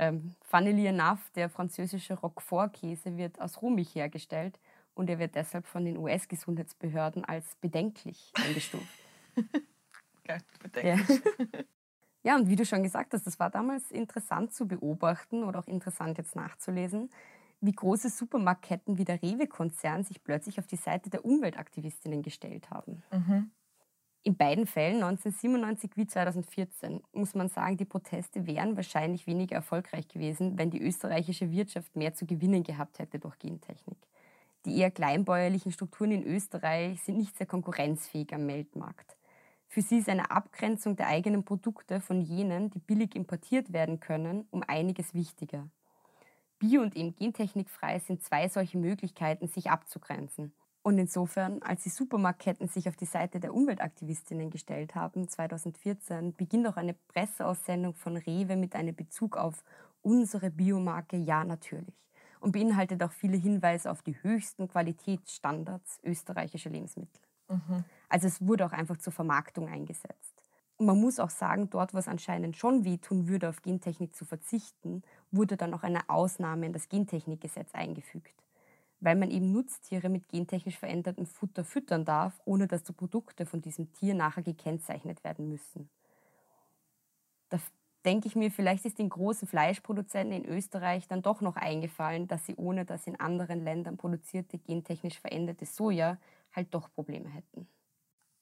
Ähm, 0.00 0.34
funnily 0.40 0.86
enough, 0.86 1.30
der 1.34 1.50
französische 1.50 2.14
Roquefort-Käse 2.14 3.18
wird 3.18 3.38
aus 3.38 3.60
Rohmilch 3.60 3.94
hergestellt 3.94 4.58
und 4.94 5.10
er 5.10 5.18
wird 5.18 5.34
deshalb 5.34 5.66
von 5.66 5.84
den 5.84 5.98
US-Gesundheitsbehörden 5.98 7.26
als 7.26 7.54
bedenklich 7.56 8.32
eingestuft. 8.34 8.86
Geil, 10.24 10.40
bedenklich. 10.58 11.20
Ja. 11.52 11.60
ja, 12.22 12.36
und 12.36 12.48
wie 12.48 12.56
du 12.56 12.64
schon 12.64 12.82
gesagt 12.82 13.12
hast, 13.12 13.26
das 13.26 13.38
war 13.38 13.50
damals 13.50 13.90
interessant 13.90 14.54
zu 14.54 14.66
beobachten 14.66 15.44
oder 15.44 15.58
auch 15.58 15.66
interessant 15.66 16.16
jetzt 16.16 16.34
nachzulesen, 16.34 17.10
wie 17.60 17.72
große 17.72 18.08
Supermarktketten 18.08 18.96
wie 18.96 19.04
der 19.04 19.20
Rewe-Konzern 19.20 20.02
sich 20.02 20.24
plötzlich 20.24 20.58
auf 20.58 20.66
die 20.66 20.76
Seite 20.76 21.10
der 21.10 21.26
Umweltaktivistinnen 21.26 22.22
gestellt 22.22 22.70
haben. 22.70 23.02
Mhm. 23.12 23.50
In 24.22 24.36
beiden 24.36 24.66
Fällen, 24.66 25.02
1997 25.02 25.92
wie 25.96 26.06
2014, 26.06 27.00
muss 27.12 27.34
man 27.34 27.48
sagen, 27.48 27.78
die 27.78 27.86
Proteste 27.86 28.46
wären 28.46 28.76
wahrscheinlich 28.76 29.26
weniger 29.26 29.56
erfolgreich 29.56 30.08
gewesen, 30.08 30.58
wenn 30.58 30.70
die 30.70 30.82
österreichische 30.82 31.50
Wirtschaft 31.50 31.96
mehr 31.96 32.12
zu 32.12 32.26
gewinnen 32.26 32.62
gehabt 32.62 32.98
hätte 32.98 33.18
durch 33.18 33.38
Gentechnik. 33.38 33.96
Die 34.66 34.76
eher 34.76 34.90
kleinbäuerlichen 34.90 35.72
Strukturen 35.72 36.10
in 36.10 36.24
Österreich 36.24 37.00
sind 37.00 37.16
nicht 37.16 37.38
sehr 37.38 37.46
konkurrenzfähig 37.46 38.34
am 38.34 38.46
Weltmarkt. 38.46 39.16
Für 39.68 39.80
sie 39.80 39.98
ist 39.98 40.08
eine 40.10 40.30
Abgrenzung 40.30 40.96
der 40.96 41.06
eigenen 41.06 41.44
Produkte 41.44 42.02
von 42.02 42.20
jenen, 42.20 42.70
die 42.70 42.80
billig 42.80 43.14
importiert 43.14 43.72
werden 43.72 44.00
können, 44.00 44.46
um 44.50 44.62
einiges 44.66 45.14
wichtiger. 45.14 45.70
Bio- 46.58 46.82
und 46.82 46.94
eben 46.94 47.14
gentechnikfrei 47.16 48.00
sind 48.00 48.22
zwei 48.22 48.48
solche 48.48 48.76
Möglichkeiten, 48.76 49.46
sich 49.46 49.70
abzugrenzen. 49.70 50.52
Und 50.82 50.98
insofern, 50.98 51.62
als 51.62 51.82
die 51.82 51.90
Supermarktketten 51.90 52.66
sich 52.68 52.88
auf 52.88 52.96
die 52.96 53.04
Seite 53.04 53.38
der 53.38 53.54
Umweltaktivistinnen 53.54 54.48
gestellt 54.48 54.94
haben, 54.94 55.28
2014, 55.28 56.34
beginnt 56.34 56.66
auch 56.66 56.76
eine 56.76 56.94
Presseaussendung 56.94 57.94
von 57.94 58.16
Rewe 58.16 58.56
mit 58.56 58.74
einem 58.74 58.94
Bezug 58.94 59.36
auf 59.36 59.62
unsere 60.00 60.50
Biomarke 60.50 61.16
Ja 61.16 61.44
natürlich 61.44 61.94
und 62.40 62.52
beinhaltet 62.52 63.02
auch 63.02 63.12
viele 63.12 63.36
Hinweise 63.36 63.90
auf 63.90 64.00
die 64.00 64.16
höchsten 64.22 64.68
Qualitätsstandards 64.68 66.00
österreichischer 66.02 66.70
Lebensmittel. 66.70 67.20
Mhm. 67.48 67.84
Also 68.08 68.26
es 68.26 68.46
wurde 68.46 68.64
auch 68.64 68.72
einfach 68.72 68.96
zur 68.96 69.12
Vermarktung 69.12 69.68
eingesetzt. 69.68 70.34
man 70.78 70.98
muss 70.98 71.20
auch 71.20 71.28
sagen, 71.28 71.68
dort, 71.68 71.92
wo 71.92 71.98
es 71.98 72.08
anscheinend 72.08 72.56
schon 72.56 72.84
wehtun 72.84 73.28
würde, 73.28 73.50
auf 73.50 73.60
Gentechnik 73.60 74.16
zu 74.16 74.24
verzichten, 74.24 75.02
wurde 75.30 75.58
dann 75.58 75.74
auch 75.74 75.82
eine 75.82 76.08
Ausnahme 76.08 76.64
in 76.64 76.72
das 76.72 76.88
Gentechnikgesetz 76.88 77.74
eingefügt. 77.74 78.32
Weil 79.00 79.16
man 79.16 79.30
eben 79.30 79.52
Nutztiere 79.52 80.08
mit 80.08 80.28
gentechnisch 80.28 80.78
verändertem 80.78 81.26
Futter 81.26 81.64
füttern 81.64 82.04
darf, 82.04 82.40
ohne 82.44 82.66
dass 82.68 82.82
die 82.84 82.92
Produkte 82.92 83.46
von 83.46 83.60
diesem 83.62 83.92
Tier 83.92 84.14
nachher 84.14 84.42
gekennzeichnet 84.42 85.24
werden 85.24 85.48
müssen. 85.48 85.90
Da 87.48 87.58
denke 88.04 88.28
ich 88.28 88.36
mir, 88.36 88.50
vielleicht 88.50 88.84
ist 88.86 88.98
den 88.98 89.08
großen 89.10 89.46
Fleischproduzenten 89.48 90.32
in 90.44 90.46
Österreich 90.48 91.06
dann 91.08 91.22
doch 91.22 91.40
noch 91.40 91.56
eingefallen, 91.56 92.28
dass 92.28 92.46
sie 92.46 92.56
ohne 92.56 92.84
das 92.84 93.06
in 93.06 93.18
anderen 93.20 93.62
Ländern 93.62 93.96
produzierte 93.96 94.58
gentechnisch 94.58 95.20
veränderte 95.20 95.66
Soja 95.66 96.18
halt 96.52 96.72
doch 96.74 96.92
Probleme 96.92 97.28
hätten. 97.28 97.68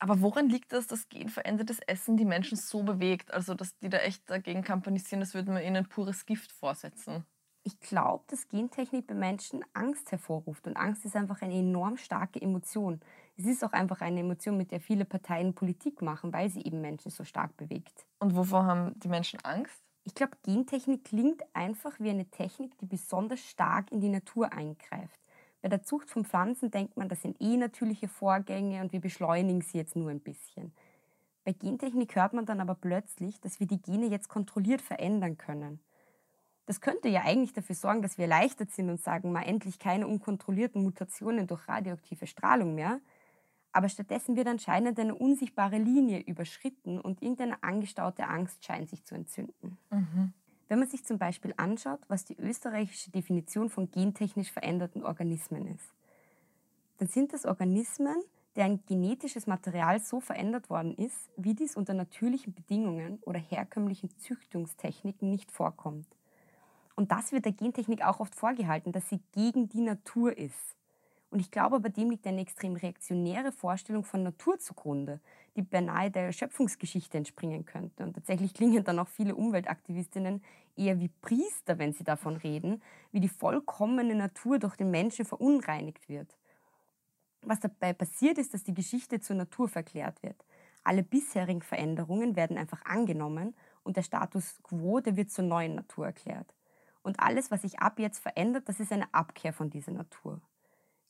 Aber 0.01 0.21
woran 0.23 0.49
liegt 0.49 0.73
das, 0.73 0.87
dass 0.89 1.09
genverändertes 1.09 1.81
Essen 1.81 2.17
die 2.17 2.25
Menschen 2.25 2.57
so 2.57 2.83
bewegt? 2.85 3.33
Also, 3.33 3.55
dass 3.55 3.79
die 3.79 3.89
da 3.91 3.99
echt 3.99 4.29
dagegen 4.31 4.63
kampanisieren, 4.63 5.21
das 5.21 5.35
würde 5.35 5.53
man 5.53 5.63
ihnen 5.65 5.89
pures 5.89 6.27
Gift 6.27 6.53
vorsetzen. 6.53 7.25
Ich 7.69 7.81
glaube, 7.81 8.25
dass 8.29 8.49
Gentechnik 8.49 9.07
bei 9.07 9.13
Menschen 9.13 9.63
Angst 9.75 10.11
hervorruft. 10.11 10.67
Und 10.67 10.79
Angst 10.79 11.05
ist 11.05 11.15
einfach 11.15 11.43
eine 11.43 11.53
enorm 11.53 11.99
starke 11.99 12.41
Emotion. 12.41 12.99
Es 13.37 13.45
ist 13.45 13.63
auch 13.63 13.73
einfach 13.73 14.01
eine 14.01 14.21
Emotion, 14.21 14.57
mit 14.57 14.73
der 14.73 14.81
viele 14.81 15.05
Parteien 15.05 15.53
Politik 15.53 16.01
machen, 16.01 16.33
weil 16.33 16.49
sie 16.49 16.63
eben 16.63 16.81
Menschen 16.81 17.11
so 17.11 17.25
stark 17.25 17.55
bewegt. 17.59 18.07
Und 18.21 18.35
wovor 18.35 18.65
haben 18.65 18.99
die 18.99 19.09
Menschen 19.09 19.39
Angst? 19.45 19.85
Ich 20.05 20.15
glaube, 20.15 20.39
Gentechnik 20.43 21.05
klingt 21.05 21.43
einfach 21.53 22.01
wie 22.01 22.09
eine 22.09 22.25
Technik, 22.31 22.79
die 22.79 22.87
besonders 22.87 23.41
stark 23.41 23.93
in 23.93 24.01
die 24.01 24.09
Natur 24.09 24.51
eingreift. 24.51 25.21
Bei 25.61 25.69
der 25.69 25.83
Zucht 25.83 26.09
von 26.09 26.25
Pflanzen 26.25 26.71
denkt 26.71 26.97
man, 26.97 27.11
das 27.11 27.21
sind 27.21 27.39
eh 27.39 27.59
natürliche 27.59 28.09
Vorgänge 28.09 28.81
und 28.81 28.95
wir 28.95 29.01
beschleunigen 29.03 29.61
sie 29.61 29.77
jetzt 29.77 29.95
nur 29.95 30.09
ein 30.09 30.21
bisschen. 30.21 30.73
Bei 31.45 31.53
Gentechnik 31.53 32.17
hört 32.17 32.33
man 32.33 32.47
dann 32.47 32.63
aber 32.63 32.77
plötzlich, 32.77 33.43
dass 33.43 33.61
wir 33.61 33.67
die 33.67 33.83
Gene 33.83 34.07
jetzt 34.07 34.31
kontrolliert 34.31 34.81
verändern 34.81 35.37
können. 35.37 35.81
Das 36.69 36.83
könnte 36.83 37.09
ja 37.09 37.23
eigentlich 37.23 37.55
dafür 37.55 37.75
sorgen, 37.75 38.03
dass 38.03 38.19
wir 38.19 38.27
erleichtert 38.27 38.71
sind 38.73 38.91
und 38.91 39.01
sagen, 39.01 39.33
mal 39.33 39.41
endlich 39.41 39.79
keine 39.79 40.07
unkontrollierten 40.07 40.83
Mutationen 40.83 41.47
durch 41.47 41.67
radioaktive 41.67 42.27
Strahlung 42.27 42.75
mehr. 42.75 43.01
Aber 43.73 43.89
stattdessen 43.89 44.37
wird 44.37 44.49
anscheinend 44.49 45.01
eine 45.01 45.15
unsichtbare 45.15 45.79
Linie 45.79 46.21
überschritten 46.21 47.01
und 47.01 47.23
irgendeine 47.23 47.63
angestaute 47.63 48.29
Angst 48.29 48.67
scheint 48.67 48.91
sich 48.91 49.03
zu 49.07 49.15
entzünden. 49.15 49.79
Mhm. 49.91 50.35
Wenn 50.69 50.79
man 50.79 50.89
sich 50.89 51.07
zum 51.07 51.17
Beispiel 51.17 51.55
anschaut, 51.57 52.01
was 52.09 52.27
die 52.27 52.39
österreichische 52.39 53.11
Definition 53.11 53.71
von 53.71 53.91
gentechnisch 53.91 54.53
veränderten 54.53 55.03
Organismen 55.03 55.69
ist, 55.69 55.95
dann 56.99 57.09
sind 57.09 57.33
das 57.33 57.47
Organismen, 57.47 58.17
deren 58.57 58.85
genetisches 58.85 59.47
Material 59.47 60.01
so 60.01 60.21
verändert 60.21 60.69
worden 60.69 60.95
ist, 60.95 61.31
wie 61.39 61.55
dies 61.55 61.77
unter 61.79 61.95
natürlichen 61.95 62.53
Bedingungen 62.53 63.21
oder 63.23 63.39
herkömmlichen 63.39 64.11
Züchtungstechniken 64.19 65.31
nicht 65.31 65.51
vorkommt. 65.51 66.18
Und 66.99 67.13
das 67.13 67.31
wird 67.31 67.45
der 67.45 67.53
Gentechnik 67.53 68.05
auch 68.05 68.19
oft 68.19 68.35
vorgehalten, 68.35 68.91
dass 68.91 69.09
sie 69.09 69.21
gegen 69.31 69.69
die 69.69 69.83
Natur 69.83 70.37
ist. 70.37 70.75
Und 71.31 71.39
ich 71.39 71.53
glaube, 71.53 71.79
bei 71.79 71.91
dem 71.91 72.11
liegt 72.11 72.27
eine 72.27 72.41
extrem 72.41 72.75
reaktionäre 72.75 73.53
Vorstellung 73.53 74.03
von 74.03 74.25
Natur 74.25 74.59
zugrunde, 74.59 75.21
die 75.55 75.63
beinahe 75.63 76.11
der 76.11 76.33
Schöpfungsgeschichte 76.33 77.17
entspringen 77.17 77.65
könnte. 77.65 78.03
Und 78.03 78.15
tatsächlich 78.15 78.53
klingen 78.53 78.83
dann 78.83 78.99
auch 78.99 79.07
viele 79.07 79.37
Umweltaktivistinnen 79.37 80.43
eher 80.77 80.99
wie 80.99 81.07
Priester, 81.23 81.79
wenn 81.79 81.93
sie 81.93 82.03
davon 82.03 82.35
reden, 82.35 82.83
wie 83.13 83.21
die 83.21 83.29
vollkommene 83.29 84.17
Natur 84.17 84.59
durch 84.59 84.75
den 84.75 84.91
Menschen 84.91 85.25
verunreinigt 85.25 86.09
wird. 86.09 86.37
Was 87.43 87.61
dabei 87.61 87.93
passiert 87.93 88.39
ist, 88.39 88.55
dass 88.55 88.65
die 88.65 88.75
Geschichte 88.75 89.21
zur 89.21 89.37
Natur 89.37 89.69
verklärt 89.69 90.21
wird. 90.25 90.45
Alle 90.83 91.05
bisherigen 91.05 91.63
Veränderungen 91.63 92.35
werden 92.35 92.59
einfach 92.59 92.85
angenommen 92.85 93.55
und 93.85 93.97
der 93.97 94.03
Status 94.03 94.61
quo, 94.65 94.99
der 94.99 95.17
wird 95.17 95.31
zur 95.31 95.45
neuen 95.45 95.77
Natur 95.77 96.07
erklärt. 96.07 96.58
Und 97.09 97.21
alles, 97.21 97.51
was 97.51 97.63
sich 97.63 97.79
ab 97.79 97.99
jetzt 97.99 98.19
verändert, 98.19 98.69
das 98.69 98.81
ist 98.81 98.93
eine 98.93 99.15
Abkehr 99.15 99.55
von 99.55 99.71
dieser 99.71 99.93
Natur. 99.93 100.43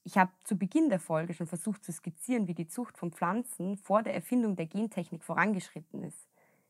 Ich 0.04 0.16
habe 0.16 0.30
zu 0.44 0.56
Beginn 0.56 0.90
der 0.90 1.00
Folge 1.00 1.34
schon 1.34 1.48
versucht 1.48 1.84
zu 1.84 1.90
skizzieren, 1.90 2.46
wie 2.46 2.54
die 2.54 2.68
Zucht 2.68 2.96
von 2.96 3.11
Pflanzen 3.11 3.76
vor 3.78 4.04
der 4.04 4.14
Erfindung 4.14 4.54
der 4.54 4.66
Gentechnik 4.66 5.24
vorangeschritten 5.24 6.04
ist. 6.04 6.28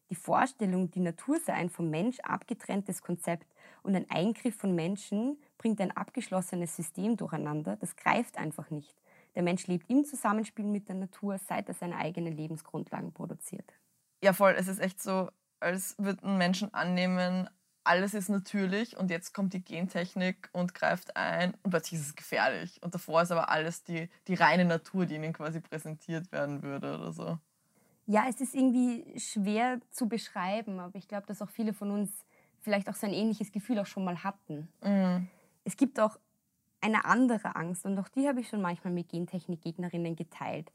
Die 0.09 0.15
Vorstellung, 0.15 0.91
die 0.91 1.01
Natur 1.01 1.39
sei 1.41 1.53
ein 1.53 1.69
vom 1.69 1.91
Mensch 1.91 2.19
abgetrenntes 2.21 3.03
Konzept 3.03 3.47
und 3.83 3.95
ein 3.95 4.09
Eingriff 4.09 4.57
von 4.57 4.75
Menschen 4.75 5.37
bringt 5.59 5.83
ein 5.83 5.95
abgeschlossenes 5.95 6.75
System 6.75 7.19
durcheinander, 7.19 7.77
das 7.77 7.97
greift 7.97 8.39
einfach 8.39 8.71
nicht. 8.71 8.97
Der 9.35 9.43
Mensch 9.43 9.67
lebt 9.67 9.91
im 9.91 10.07
Zusammenspiel 10.07 10.65
mit 10.65 10.89
der 10.89 10.95
Natur, 10.95 11.37
seit 11.37 11.69
er 11.69 11.75
seine 11.75 11.97
eigenen 11.97 12.35
Lebensgrundlagen 12.35 13.13
produziert. 13.13 13.75
Ja, 14.25 14.33
voll. 14.33 14.55
Es 14.57 14.69
ist 14.69 14.79
echt 14.79 15.03
so, 15.03 15.29
als 15.61 15.97
würden 15.99 16.39
Menschen 16.39 16.73
annehmen, 16.73 17.51
alles 17.89 18.15
ist 18.15 18.29
natürlich 18.29 18.97
und 18.97 19.11
jetzt 19.11 19.33
kommt 19.33 19.55
die 19.55 19.65
Gentechnik 19.65 20.51
und 20.53 20.75
greift 20.75 21.17
ein 21.17 21.55
und 21.63 21.71
plötzlich 21.71 22.01
ist 22.01 22.07
es 22.09 22.17
gefährlich. 22.17 22.81
Und 22.83 22.95
davor 22.95 23.23
ist 23.23 23.33
aber 23.33 23.49
alles 23.51 23.83
die, 23.83 24.09
die 24.27 24.35
reine 24.35 24.65
Natur, 24.65 25.07
die 25.07 25.15
ihnen 25.15 25.33
quasi 25.33 25.61
präsentiert 25.61 26.31
werden 26.31 26.63
würde 26.63 26.99
oder 26.99 27.13
so. 27.13 27.39
Ja, 28.07 28.27
es 28.29 28.41
ist 28.41 28.55
irgendwie 28.55 29.19
schwer 29.19 29.81
zu 29.91 30.09
beschreiben, 30.09 30.81
aber 30.81 30.97
ich 30.97 31.09
glaube, 31.09 31.27
dass 31.27 31.43
auch 31.43 31.51
viele 31.51 31.73
von 31.73 31.91
uns 31.91 32.11
vielleicht 32.61 32.89
auch 32.89 32.95
so 32.95 33.07
ein 33.07 33.13
ähnliches 33.13 33.53
Gefühl 33.53 33.79
auch 33.79 33.87
schon 33.87 34.05
mal 34.05 34.23
hatten. 34.23 34.69
Mhm. 34.83 35.29
Es 35.65 35.77
gibt 35.77 35.99
auch 35.99 36.19
eine 36.81 37.05
andere 37.05 37.57
Angst 37.57 37.85
und 37.85 37.99
auch 37.99 38.09
die 38.09 38.29
habe 38.29 38.41
ich 38.41 38.49
schon 38.49 38.63
manchmal 38.63 38.93
mit 38.93 39.09
Gentechnik-Gegnerinnen 39.09 40.15
geteilt. 40.15 40.71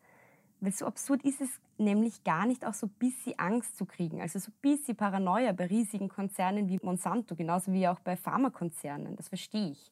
Weil 0.63 0.71
so 0.71 0.85
absurd 0.85 1.23
ist 1.23 1.41
es 1.41 1.49
nämlich 1.77 2.23
gar 2.23 2.45
nicht, 2.45 2.65
auch 2.65 2.73
so 2.73 2.87
ein 2.87 2.93
bisschen 2.97 3.37
Angst 3.37 3.75
zu 3.75 3.85
kriegen. 3.85 4.21
Also 4.21 4.39
so 4.39 4.49
ein 4.49 4.55
bisschen 4.61 4.95
Paranoia 4.95 5.51
bei 5.51 5.65
riesigen 5.65 6.07
Konzernen 6.07 6.69
wie 6.69 6.79
Monsanto, 6.81 7.35
genauso 7.35 7.73
wie 7.73 7.85
auch 7.85 7.99
bei 7.99 8.15
Pharmakonzernen. 8.15 9.17
Das 9.17 9.27
verstehe 9.27 9.71
ich. 9.71 9.91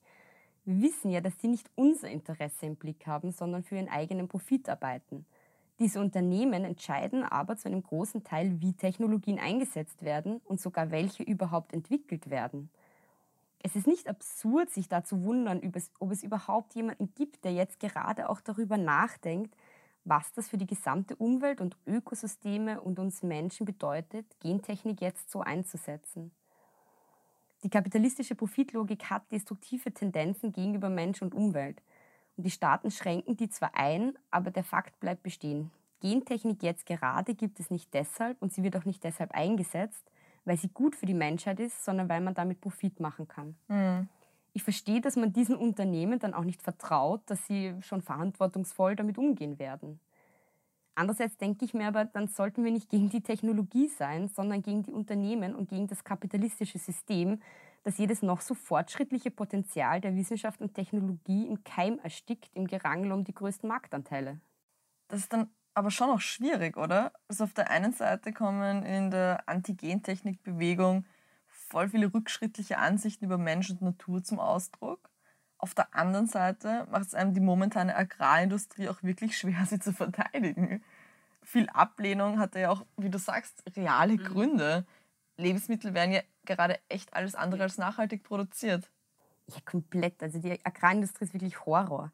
Wir 0.63 0.81
wissen 0.81 1.11
ja, 1.11 1.19
dass 1.19 1.37
die 1.37 1.49
nicht 1.49 1.69
unser 1.75 2.07
Interesse 2.07 2.67
im 2.67 2.77
Blick 2.77 3.05
haben, 3.05 3.33
sondern 3.33 3.63
für 3.63 3.75
ihren 3.75 3.89
eigenen 3.89 4.29
Profit 4.29 4.69
arbeiten. 4.69 5.25
Diese 5.77 5.99
Unternehmen 5.99 6.63
entscheiden 6.63 7.23
aber 7.23 7.57
zu 7.57 7.67
einem 7.67 7.83
großen 7.83 8.23
Teil, 8.23 8.61
wie 8.61 8.71
Technologien 8.71 9.39
eingesetzt 9.39 10.03
werden 10.03 10.39
und 10.45 10.61
sogar 10.61 10.89
welche 10.89 11.23
überhaupt 11.23 11.73
entwickelt 11.73 12.29
werden. 12.29 12.69
Es 13.61 13.75
ist 13.75 13.87
nicht 13.87 14.07
absurd, 14.07 14.69
sich 14.69 14.87
da 14.87 15.03
zu 15.03 15.21
wundern, 15.23 15.61
ob 15.99 16.11
es 16.11 16.23
überhaupt 16.23 16.75
jemanden 16.75 17.13
gibt, 17.13 17.43
der 17.43 17.51
jetzt 17.51 17.81
gerade 17.81 18.29
auch 18.29 18.39
darüber 18.39 18.77
nachdenkt, 18.77 19.53
was 20.03 20.31
das 20.33 20.49
für 20.49 20.57
die 20.57 20.67
gesamte 20.67 21.15
Umwelt 21.15 21.61
und 21.61 21.77
Ökosysteme 21.85 22.81
und 22.81 22.99
uns 22.99 23.23
Menschen 23.23 23.65
bedeutet, 23.65 24.25
Gentechnik 24.39 25.01
jetzt 25.01 25.29
so 25.29 25.41
einzusetzen. 25.41 26.31
Die 27.63 27.69
kapitalistische 27.69 28.33
Profitlogik 28.33 29.09
hat 29.09 29.31
destruktive 29.31 29.93
Tendenzen 29.93 30.51
gegenüber 30.51 30.89
Mensch 30.89 31.21
und 31.21 31.35
Umwelt. 31.35 31.81
Und 32.35 32.45
die 32.45 32.51
Staaten 32.51 32.89
schränken 32.89 33.37
die 33.37 33.49
zwar 33.49 33.75
ein, 33.75 34.17
aber 34.31 34.49
der 34.49 34.63
Fakt 34.63 34.99
bleibt 34.99 35.21
bestehen. 35.21 35.69
Gentechnik 36.01 36.63
jetzt 36.63 36.87
gerade 36.87 37.35
gibt 37.35 37.59
es 37.59 37.69
nicht 37.69 37.93
deshalb 37.93 38.41
und 38.41 38.51
sie 38.51 38.63
wird 38.63 38.75
auch 38.75 38.85
nicht 38.85 39.03
deshalb 39.03 39.31
eingesetzt, 39.33 40.03
weil 40.45 40.57
sie 40.57 40.69
gut 40.69 40.95
für 40.95 41.05
die 41.05 41.13
Menschheit 41.13 41.59
ist, 41.59 41.85
sondern 41.85 42.09
weil 42.09 42.21
man 42.21 42.33
damit 42.33 42.59
Profit 42.59 42.99
machen 42.99 43.27
kann. 43.27 43.55
Mhm 43.67 44.09
ich 44.53 44.63
verstehe, 44.63 45.01
dass 45.01 45.15
man 45.15 45.33
diesen 45.33 45.55
Unternehmen 45.55 46.19
dann 46.19 46.33
auch 46.33 46.43
nicht 46.43 46.61
vertraut, 46.61 47.21
dass 47.27 47.45
sie 47.47 47.75
schon 47.81 48.01
verantwortungsvoll 48.01 48.95
damit 48.95 49.17
umgehen 49.17 49.59
werden. 49.59 49.99
Andererseits 50.93 51.37
denke 51.37 51.63
ich 51.63 51.73
mir 51.73 51.87
aber, 51.87 52.05
dann 52.05 52.27
sollten 52.27 52.63
wir 52.63 52.71
nicht 52.71 52.89
gegen 52.89 53.09
die 53.09 53.21
Technologie 53.21 53.87
sein, 53.87 54.27
sondern 54.27 54.61
gegen 54.61 54.83
die 54.83 54.91
Unternehmen 54.91 55.55
und 55.55 55.69
gegen 55.69 55.87
das 55.87 56.03
kapitalistische 56.03 56.79
System, 56.79 57.41
das 57.83 57.97
jedes 57.97 58.21
noch 58.21 58.41
so 58.41 58.53
fortschrittliche 58.53 59.31
Potenzial 59.31 60.01
der 60.01 60.15
Wissenschaft 60.15 60.61
und 60.61 60.73
Technologie 60.73 61.47
im 61.47 61.63
Keim 61.63 61.97
erstickt 61.99 62.51
im 62.53 62.67
Gerangel 62.67 63.13
um 63.13 63.23
die 63.23 63.33
größten 63.33 63.67
Marktanteile. 63.67 64.39
Das 65.07 65.21
ist 65.21 65.33
dann 65.33 65.49
aber 65.73 65.89
schon 65.89 66.09
auch 66.09 66.19
schwierig, 66.19 66.77
oder? 66.77 67.13
Also 67.29 67.45
auf 67.45 67.53
der 67.53 67.69
einen 67.69 67.93
Seite 67.93 68.33
kommen 68.33 68.83
in 68.83 69.09
der 69.11 69.47
Antigentechnik-Bewegung 69.47 71.05
voll 71.71 71.89
viele 71.89 72.13
rückschrittliche 72.13 72.77
Ansichten 72.77 73.25
über 73.25 73.37
Mensch 73.37 73.69
und 73.69 73.81
Natur 73.81 74.23
zum 74.23 74.39
Ausdruck. 74.39 75.09
Auf 75.57 75.73
der 75.73 75.95
anderen 75.95 76.27
Seite 76.27 76.85
macht 76.91 77.03
es 77.03 77.15
einem 77.15 77.33
die 77.33 77.39
momentane 77.39 77.95
Agrarindustrie 77.95 78.89
auch 78.89 79.01
wirklich 79.03 79.37
schwer, 79.37 79.65
sie 79.69 79.79
zu 79.79 79.93
verteidigen. 79.93 80.83
Viel 81.43 81.69
Ablehnung 81.69 82.39
hat 82.39 82.55
ja 82.55 82.69
auch, 82.69 82.85
wie 82.97 83.09
du 83.09 83.17
sagst, 83.17 83.63
reale 83.75 84.13
mhm. 84.13 84.23
Gründe. 84.23 84.85
Lebensmittel 85.37 85.93
werden 85.93 86.11
ja 86.11 86.21
gerade 86.45 86.77
echt 86.89 87.13
alles 87.13 87.35
andere 87.35 87.63
als 87.63 87.77
nachhaltig 87.77 88.23
produziert. 88.23 88.91
Ja, 89.47 89.57
komplett. 89.65 90.21
Also 90.21 90.39
die 90.39 90.63
Agrarindustrie 90.63 91.25
ist 91.25 91.33
wirklich 91.33 91.65
Horror. 91.65 92.11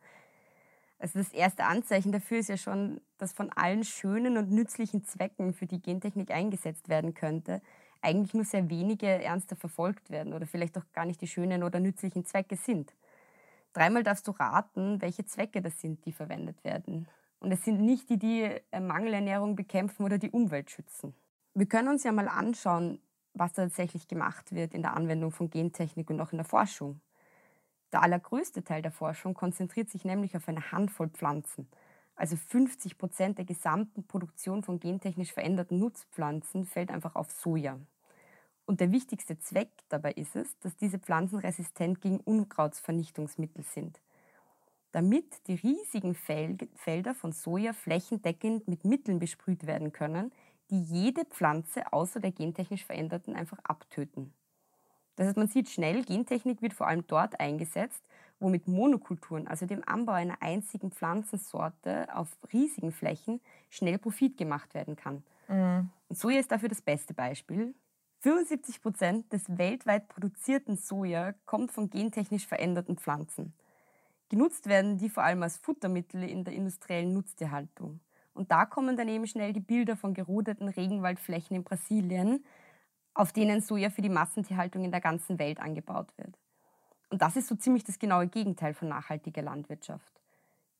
Also 0.99 1.19
das 1.19 1.33
erste 1.33 1.65
Anzeichen 1.65 2.11
dafür 2.11 2.39
ist 2.39 2.49
ja 2.49 2.57
schon, 2.57 3.01
dass 3.17 3.33
von 3.33 3.51
allen 3.51 3.83
schönen 3.83 4.37
und 4.37 4.51
nützlichen 4.51 5.03
Zwecken, 5.03 5.53
für 5.53 5.67
die 5.67 5.81
Gentechnik 5.81 6.31
eingesetzt 6.31 6.89
werden 6.89 7.13
könnte, 7.13 7.61
eigentlich 8.01 8.33
nur 8.33 8.45
sehr 8.45 8.69
wenige 8.69 9.07
ernster 9.07 9.55
verfolgt 9.55 10.09
werden 10.09 10.33
oder 10.33 10.45
vielleicht 10.45 10.77
auch 10.77 10.85
gar 10.93 11.05
nicht 11.05 11.21
die 11.21 11.27
schönen 11.27 11.63
oder 11.63 11.79
nützlichen 11.79 12.25
Zwecke 12.25 12.55
sind. 12.55 12.93
Dreimal 13.73 14.03
darfst 14.03 14.27
du 14.27 14.31
raten, 14.31 15.01
welche 15.01 15.25
Zwecke 15.25 15.61
das 15.61 15.79
sind, 15.79 16.05
die 16.05 16.11
verwendet 16.11 16.63
werden. 16.63 17.07
Und 17.39 17.51
es 17.51 17.63
sind 17.63 17.79
nicht 17.81 18.09
die, 18.09 18.17
die 18.17 18.49
äh, 18.71 18.79
Mangelernährung 18.79 19.55
bekämpfen 19.55 20.03
oder 20.03 20.17
die 20.17 20.31
Umwelt 20.31 20.71
schützen. 20.71 21.13
Wir 21.53 21.67
können 21.67 21.87
uns 21.87 22.03
ja 22.03 22.11
mal 22.11 22.27
anschauen, 22.27 22.99
was 23.33 23.53
tatsächlich 23.53 24.07
gemacht 24.07 24.51
wird 24.51 24.73
in 24.73 24.81
der 24.81 24.95
Anwendung 24.95 25.31
von 25.31 25.49
Gentechnik 25.49 26.09
und 26.09 26.19
auch 26.19 26.31
in 26.31 26.37
der 26.37 26.45
Forschung. 26.45 27.01
Der 27.91 28.01
allergrößte 28.01 28.63
Teil 28.63 28.81
der 28.81 28.91
Forschung 28.91 29.33
konzentriert 29.33 29.89
sich 29.89 30.03
nämlich 30.03 30.35
auf 30.35 30.47
eine 30.47 30.71
Handvoll 30.71 31.09
Pflanzen. 31.09 31.67
Also 32.17 32.35
50 32.35 32.97
Prozent 32.97 33.37
der 33.37 33.45
gesamten 33.45 34.05
Produktion 34.05 34.63
von 34.63 34.79
gentechnisch 34.79 35.31
veränderten 35.31 35.77
Nutzpflanzen 35.77 36.65
fällt 36.65 36.89
einfach 36.89 37.15
auf 37.15 37.31
Soja. 37.31 37.79
Und 38.65 38.81
der 38.81 38.91
wichtigste 38.91 39.37
Zweck 39.39 39.69
dabei 39.87 40.13
ist 40.13 40.35
es, 40.35 40.57
dass 40.59 40.75
diese 40.75 40.97
Pflanzen 40.97 41.37
resistent 41.37 42.01
gegen 42.01 42.19
Unkrautsvernichtungsmittel 42.19 43.63
sind. 43.63 44.01
Damit 44.91 45.47
die 45.47 45.55
riesigen 45.55 46.15
Felder 46.15 47.13
von 47.13 47.33
Soja 47.33 47.71
flächendeckend 47.71 48.67
mit 48.67 48.83
Mitteln 48.83 49.19
besprüht 49.19 49.67
werden 49.67 49.91
können, 49.91 50.31
die 50.71 50.81
jede 50.81 51.23
Pflanze 51.23 51.93
außer 51.93 52.19
der 52.19 52.31
gentechnisch 52.31 52.83
veränderten 52.83 53.35
einfach 53.35 53.59
abtöten. 53.63 54.33
Das 55.17 55.27
heißt, 55.27 55.37
man 55.37 55.47
sieht 55.47 55.69
schnell, 55.69 56.03
Gentechnik 56.03 56.61
wird 56.61 56.73
vor 56.73 56.87
allem 56.87 57.05
dort 57.05 57.39
eingesetzt, 57.39 58.03
wo 58.39 58.49
mit 58.49 58.67
Monokulturen, 58.67 59.47
also 59.47 59.65
dem 59.65 59.83
Anbau 59.85 60.13
einer 60.13 60.41
einzigen 60.41 60.91
Pflanzensorte 60.91 62.07
auf 62.15 62.37
riesigen 62.53 62.91
Flächen, 62.91 63.41
schnell 63.69 63.97
Profit 63.97 64.37
gemacht 64.37 64.73
werden 64.73 64.95
kann. 64.95 65.23
Mhm. 65.47 65.89
Und 66.07 66.17
Soja 66.17 66.39
ist 66.39 66.51
dafür 66.51 66.69
das 66.69 66.81
beste 66.81 67.13
Beispiel. 67.13 67.73
75 68.19 68.81
Prozent 68.81 69.31
des 69.31 69.57
weltweit 69.57 70.07
produzierten 70.07 70.75
Soja 70.77 71.33
kommt 71.45 71.71
von 71.71 71.89
gentechnisch 71.89 72.47
veränderten 72.47 72.97
Pflanzen. 72.97 73.53
Genutzt 74.29 74.67
werden 74.67 74.97
die 74.97 75.09
vor 75.09 75.23
allem 75.23 75.43
als 75.43 75.57
Futtermittel 75.57 76.23
in 76.23 76.43
der 76.43 76.53
industriellen 76.53 77.13
Nutztierhaltung. 77.13 78.01
Und 78.33 78.51
da 78.51 78.65
kommen 78.65 78.97
dann 78.97 79.07
eben 79.07 79.25
schnell 79.25 79.53
die 79.53 79.59
Bilder 79.59 79.95
von 79.95 80.13
gerodeten 80.13 80.67
Regenwaldflächen 80.67 81.55
in 81.55 81.63
Brasilien, 81.63 82.43
auf 83.13 83.31
denen 83.31 83.61
Soja 83.61 83.89
für 83.89 84.01
die 84.01 84.09
Massentierhaltung 84.09 84.83
in 84.83 84.91
der 84.91 85.01
ganzen 85.01 85.39
Welt 85.39 85.59
angebaut 85.59 86.13
wird. 86.17 86.37
Und 87.09 87.21
das 87.21 87.35
ist 87.35 87.47
so 87.47 87.55
ziemlich 87.55 87.83
das 87.83 87.99
genaue 87.99 88.27
Gegenteil 88.27 88.73
von 88.73 88.89
nachhaltiger 88.89 89.41
Landwirtschaft. 89.41 90.21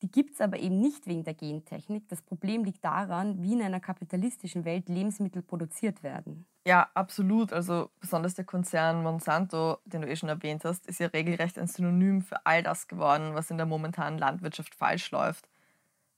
Die 0.03 0.11
gibt 0.11 0.35
es 0.35 0.41
aber 0.41 0.59
eben 0.59 0.79
nicht 0.79 1.07
wegen 1.07 1.23
der 1.23 1.33
Gentechnik. 1.33 2.07
Das 2.07 2.21
Problem 2.21 2.63
liegt 2.63 2.85
daran, 2.85 3.41
wie 3.41 3.53
in 3.53 3.63
einer 3.63 3.79
kapitalistischen 3.79 4.63
Welt 4.63 4.89
Lebensmittel 4.89 5.41
produziert 5.41 6.03
werden. 6.03 6.45
Ja, 6.67 6.87
absolut. 6.93 7.51
Also 7.51 7.89
besonders 7.99 8.35
der 8.35 8.45
Konzern 8.45 9.01
Monsanto, 9.01 9.79
den 9.85 10.01
du 10.01 10.07
eh 10.07 10.15
schon 10.15 10.29
erwähnt 10.29 10.65
hast, 10.65 10.85
ist 10.85 10.99
ja 10.99 11.07
regelrecht 11.07 11.57
ein 11.57 11.67
Synonym 11.67 12.21
für 12.21 12.45
all 12.45 12.61
das 12.61 12.87
geworden, 12.87 13.33
was 13.33 13.49
in 13.49 13.57
der 13.57 13.65
momentanen 13.65 14.19
Landwirtschaft 14.19 14.75
falsch 14.75 15.09
läuft. 15.09 15.49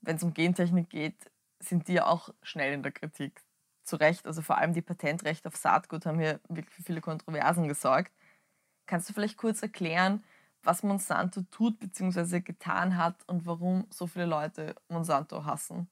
Wenn 0.02 0.17
es 0.17 0.24
um 0.24 0.34
Gentechnik 0.34 0.89
geht, 0.89 1.32
sind 1.60 1.88
die 1.88 1.93
ja 1.93 2.06
auch 2.06 2.30
schnell 2.41 2.74
in 2.74 2.84
der 2.84 2.91
Kritik. 2.91 3.43
Zu 3.84 3.95
Recht, 3.95 4.26
also 4.28 4.41
vor 4.41 4.58
allem 4.58 4.74
die 4.74 4.82
Patentrechte 4.82 5.48
auf 5.48 5.56
Saatgut 5.56 6.06
haben 6.06 6.19
hier 6.19 6.41
wirklich 6.50 6.76
für 6.76 6.84
viele 6.84 7.02
Kontroversen 7.02 7.67
gesorgt. 7.67 8.12
Kannst 8.89 9.08
du 9.08 9.13
vielleicht 9.13 9.38
kurz 9.38 9.62
erklären, 9.62 10.23
was 10.63 10.82
Monsanto 10.82 11.43
tut 11.52 11.80
bzw. 11.80 12.39
getan 12.39 12.97
hat 12.97 13.17
und 13.28 13.45
warum 13.45 13.86
so 13.91 14.08
viele 14.08 14.25
Leute 14.25 14.73
Monsanto 14.89 15.45
hassen? 15.45 15.88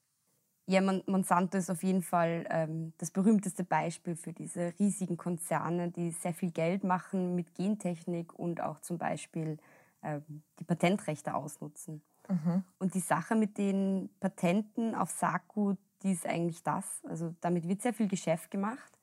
Ja, 0.65 0.81
Monsanto 0.81 1.59
ist 1.59 1.69
auf 1.69 1.83
jeden 1.83 2.01
Fall 2.01 2.47
ähm, 2.49 2.93
das 2.97 3.11
berühmteste 3.11 3.63
Beispiel 3.63 4.15
für 4.15 4.33
diese 4.33 4.73
riesigen 4.79 5.15
Konzerne, 5.15 5.91
die 5.91 6.09
sehr 6.09 6.33
viel 6.33 6.49
Geld 6.49 6.83
machen 6.83 7.35
mit 7.35 7.53
Gentechnik 7.53 8.33
und 8.33 8.61
auch 8.61 8.79
zum 8.79 8.97
Beispiel 8.97 9.59
ähm, 10.01 10.41
die 10.59 10.63
Patentrechte 10.63 11.35
ausnutzen. 11.35 12.01
Mhm. 12.27 12.63
Und 12.79 12.95
die 12.95 12.99
Sache 12.99 13.35
mit 13.35 13.59
den 13.59 14.09
Patenten 14.19 14.95
auf 14.95 15.11
Saatgut, 15.11 15.77
die 16.01 16.13
ist 16.13 16.25
eigentlich 16.25 16.63
das. 16.63 17.05
Also 17.07 17.35
damit 17.41 17.67
wird 17.67 17.83
sehr 17.83 17.93
viel 17.93 18.07
Geschäft 18.07 18.49
gemacht. 18.49 18.96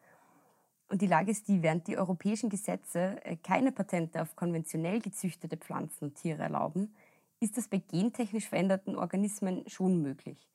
Und 0.88 1.00
die 1.00 1.06
Lage 1.06 1.30
ist 1.30 1.48
die, 1.48 1.62
während 1.62 1.86
die 1.86 1.96
europäischen 1.96 2.50
Gesetze 2.50 3.24
äh, 3.24 3.36
keine 3.36 3.72
Patente 3.72 4.20
auf 4.20 4.36
konventionell 4.36 5.00
gezüchtete 5.00 5.56
Pflanzen 5.56 6.04
und 6.04 6.14
Tiere 6.16 6.42
erlauben, 6.42 6.94
ist 7.40 7.56
das 7.56 7.68
bei 7.68 7.78
gentechnisch 7.78 8.48
veränderten 8.48 8.96
Organismen 8.96 9.68
schon 9.68 10.00
möglich. 10.02 10.48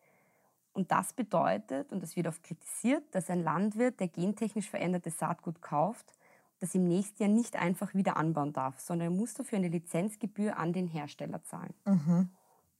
Und 0.73 0.91
das 0.91 1.13
bedeutet, 1.13 1.91
und 1.91 2.01
das 2.03 2.15
wird 2.15 2.27
oft 2.27 2.43
kritisiert, 2.43 3.03
dass 3.11 3.29
ein 3.29 3.43
Landwirt, 3.43 3.99
der 3.99 4.07
gentechnisch 4.07 4.69
veränderte 4.69 5.09
Saatgut 5.09 5.61
kauft, 5.61 6.13
das 6.59 6.75
im 6.75 6.87
nächsten 6.87 7.23
Jahr 7.23 7.31
nicht 7.31 7.55
einfach 7.55 7.93
wieder 7.93 8.17
anbauen 8.17 8.53
darf, 8.53 8.79
sondern 8.79 9.11
er 9.11 9.17
muss 9.17 9.33
dafür 9.33 9.57
eine 9.57 9.69
Lizenzgebühr 9.69 10.57
an 10.57 10.73
den 10.73 10.87
Hersteller 10.87 11.43
zahlen. 11.43 11.73
Mhm. 11.85 12.29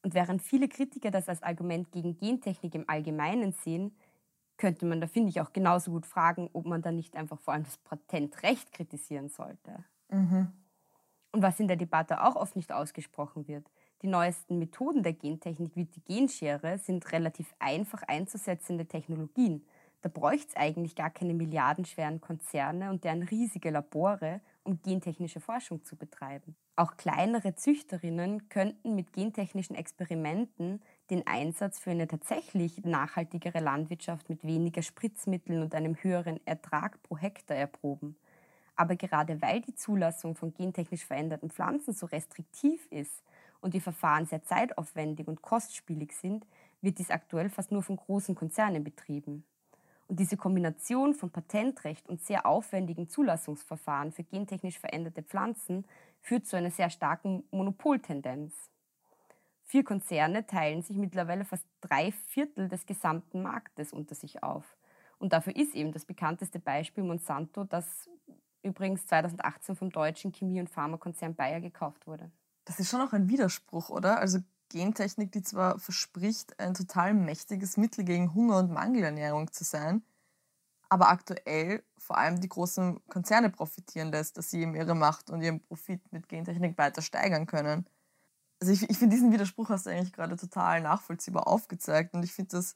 Und 0.01 0.13
während 0.13 0.41
viele 0.41 0.67
Kritiker 0.67 1.11
das 1.11 1.27
als 1.27 1.43
Argument 1.43 1.91
gegen 1.91 2.17
Gentechnik 2.17 2.75
im 2.75 2.87
Allgemeinen 2.87 3.51
sehen, 3.51 3.95
könnte 4.59 4.85
man 4.85 5.01
da, 5.01 5.07
finde 5.07 5.29
ich, 5.29 5.41
auch 5.41 5.53
genauso 5.53 5.89
gut 5.89 6.05
fragen, 6.05 6.49
ob 6.53 6.65
man 6.65 6.83
da 6.83 6.91
nicht 6.91 7.15
einfach 7.15 7.39
vor 7.39 7.55
allem 7.55 7.63
das 7.63 7.77
Patentrecht 7.77 8.71
kritisieren 8.71 9.29
sollte. 9.29 9.83
Mhm. 10.09 10.51
Und 11.31 11.41
was 11.41 11.59
in 11.59 11.67
der 11.67 11.77
Debatte 11.77 12.23
auch 12.23 12.35
oft 12.35 12.55
nicht 12.55 12.71
ausgesprochen 12.71 13.47
wird, 13.47 13.65
die 14.01 14.07
neuesten 14.07 14.59
Methoden 14.59 15.01
der 15.01 15.13
Gentechnik 15.13 15.75
wie 15.75 15.85
die 15.85 16.03
Genschere 16.03 16.77
sind 16.77 17.11
relativ 17.11 17.53
einfach 17.59 18.03
einzusetzende 18.03 18.85
Technologien. 18.85 19.65
Da 20.01 20.09
bräuchte 20.09 20.47
es 20.49 20.55
eigentlich 20.55 20.95
gar 20.95 21.09
keine 21.09 21.33
milliardenschweren 21.33 22.21
Konzerne 22.21 22.89
und 22.89 23.03
deren 23.03 23.23
riesige 23.23 23.69
Labore, 23.69 24.39
um 24.63 24.81
gentechnische 24.81 25.41
Forschung 25.41 25.83
zu 25.83 25.97
betreiben. 25.97 26.55
Auch 26.75 26.95
kleinere 26.95 27.55
Züchterinnen 27.55 28.47
könnten 28.47 28.95
mit 28.95 29.11
gentechnischen 29.11 29.75
Experimenten 29.75 30.81
den 31.09 31.25
Einsatz 31.25 31.79
für 31.79 31.91
eine 31.91 32.07
tatsächlich 32.07 32.83
nachhaltigere 32.85 33.59
Landwirtschaft 33.59 34.29
mit 34.29 34.43
weniger 34.43 34.81
Spritzmitteln 34.81 35.61
und 35.61 35.73
einem 35.75 35.95
höheren 35.95 36.39
Ertrag 36.45 37.01
pro 37.03 37.17
Hektar 37.17 37.57
erproben. 37.57 38.15
Aber 38.75 38.95
gerade 38.95 39.41
weil 39.41 39.61
die 39.61 39.75
Zulassung 39.75 40.35
von 40.35 40.53
gentechnisch 40.53 41.05
veränderten 41.05 41.49
Pflanzen 41.49 41.93
so 41.93 42.05
restriktiv 42.05 42.87
ist 42.91 43.23
und 43.59 43.73
die 43.73 43.81
Verfahren 43.81 44.25
sehr 44.25 44.43
zeitaufwendig 44.43 45.27
und 45.27 45.41
kostspielig 45.41 46.13
sind, 46.13 46.45
wird 46.81 46.97
dies 46.97 47.11
aktuell 47.11 47.49
fast 47.49 47.71
nur 47.71 47.83
von 47.83 47.97
großen 47.97 48.35
Konzernen 48.35 48.83
betrieben. 48.83 49.43
Und 50.07 50.19
diese 50.19 50.37
Kombination 50.37 51.13
von 51.13 51.29
Patentrecht 51.29 52.07
und 52.07 52.21
sehr 52.21 52.45
aufwendigen 52.45 53.09
Zulassungsverfahren 53.09 54.11
für 54.11 54.23
gentechnisch 54.23 54.79
veränderte 54.79 55.23
Pflanzen 55.23 55.85
führt 56.21 56.47
zu 56.47 56.55
einer 56.55 56.71
sehr 56.71 56.89
starken 56.89 57.43
Monopoltendenz. 57.51 58.53
Vier 59.69 59.83
Konzerne 59.83 60.47
teilen 60.47 60.81
sich 60.81 60.97
mittlerweile 60.97 61.45
fast 61.45 61.63
drei 61.79 62.11
Viertel 62.11 62.69
des 62.69 62.87
gesamten 62.87 63.43
Marktes 63.43 63.93
unter 63.93 64.15
sich 64.15 64.41
auf. 64.41 64.65
Und 65.19 65.31
dafür 65.31 65.55
ist 65.55 65.75
eben 65.75 65.91
das 65.91 66.05
bekannteste 66.05 66.57
Beispiel 66.57 67.03
Monsanto, 67.03 67.65
das 67.65 68.09
übrigens 68.63 69.05
2018 69.05 69.75
vom 69.75 69.91
deutschen 69.91 70.31
Chemie- 70.31 70.59
und 70.59 70.71
Pharmakonzern 70.71 71.35
Bayer 71.35 71.61
gekauft 71.61 72.07
wurde. 72.07 72.31
Das 72.65 72.79
ist 72.79 72.89
schon 72.89 72.99
auch 72.99 73.13
ein 73.13 73.29
Widerspruch, 73.29 73.91
oder? 73.91 74.17
Also 74.17 74.39
Gentechnik, 74.69 75.31
die 75.33 75.43
zwar 75.43 75.77
verspricht, 75.77 76.59
ein 76.59 76.73
total 76.73 77.13
mächtiges 77.13 77.77
Mittel 77.77 78.03
gegen 78.05 78.33
Hunger 78.33 78.57
und 78.57 78.71
Mangelernährung 78.71 79.51
zu 79.51 79.63
sein, 79.63 80.01
aber 80.89 81.09
aktuell 81.09 81.83
vor 81.99 82.17
allem 82.17 82.41
die 82.41 82.49
großen 82.49 83.05
Konzerne 83.07 83.51
profitieren 83.51 84.11
lässt, 84.11 84.35
dass 84.35 84.49
sie 84.49 84.61
eben 84.61 84.73
ihre 84.73 84.95
Macht 84.95 85.29
und 85.29 85.43
ihren 85.43 85.61
Profit 85.61 86.11
mit 86.11 86.27
Gentechnik 86.27 86.75
weiter 86.79 87.03
steigern 87.03 87.45
können 87.45 87.87
also 88.59 88.73
ich, 88.73 88.89
ich 88.89 88.97
finde 88.97 89.15
diesen 89.15 89.31
Widerspruch 89.31 89.69
hast 89.69 89.85
du 89.85 89.89
eigentlich 89.89 90.13
gerade 90.13 90.35
total 90.35 90.81
nachvollziehbar 90.81 91.47
aufgezeigt 91.47 92.13
und 92.13 92.23
ich 92.23 92.33
finde 92.33 92.57
das, 92.57 92.75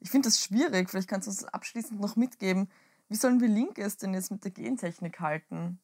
ich 0.00 0.10
finde 0.10 0.28
das 0.28 0.40
schwierig. 0.40 0.88
Vielleicht 0.88 1.08
kannst 1.08 1.26
du 1.26 1.30
uns 1.30 1.44
abschließend 1.44 2.00
noch 2.00 2.16
mitgeben, 2.16 2.70
wie 3.08 3.16
sollen 3.16 3.40
wir 3.40 3.48
Linkes 3.48 3.96
denn 3.96 4.14
jetzt 4.14 4.30
mit 4.30 4.44
der 4.44 4.50
Gentechnik 4.50 5.20
halten? 5.20 5.80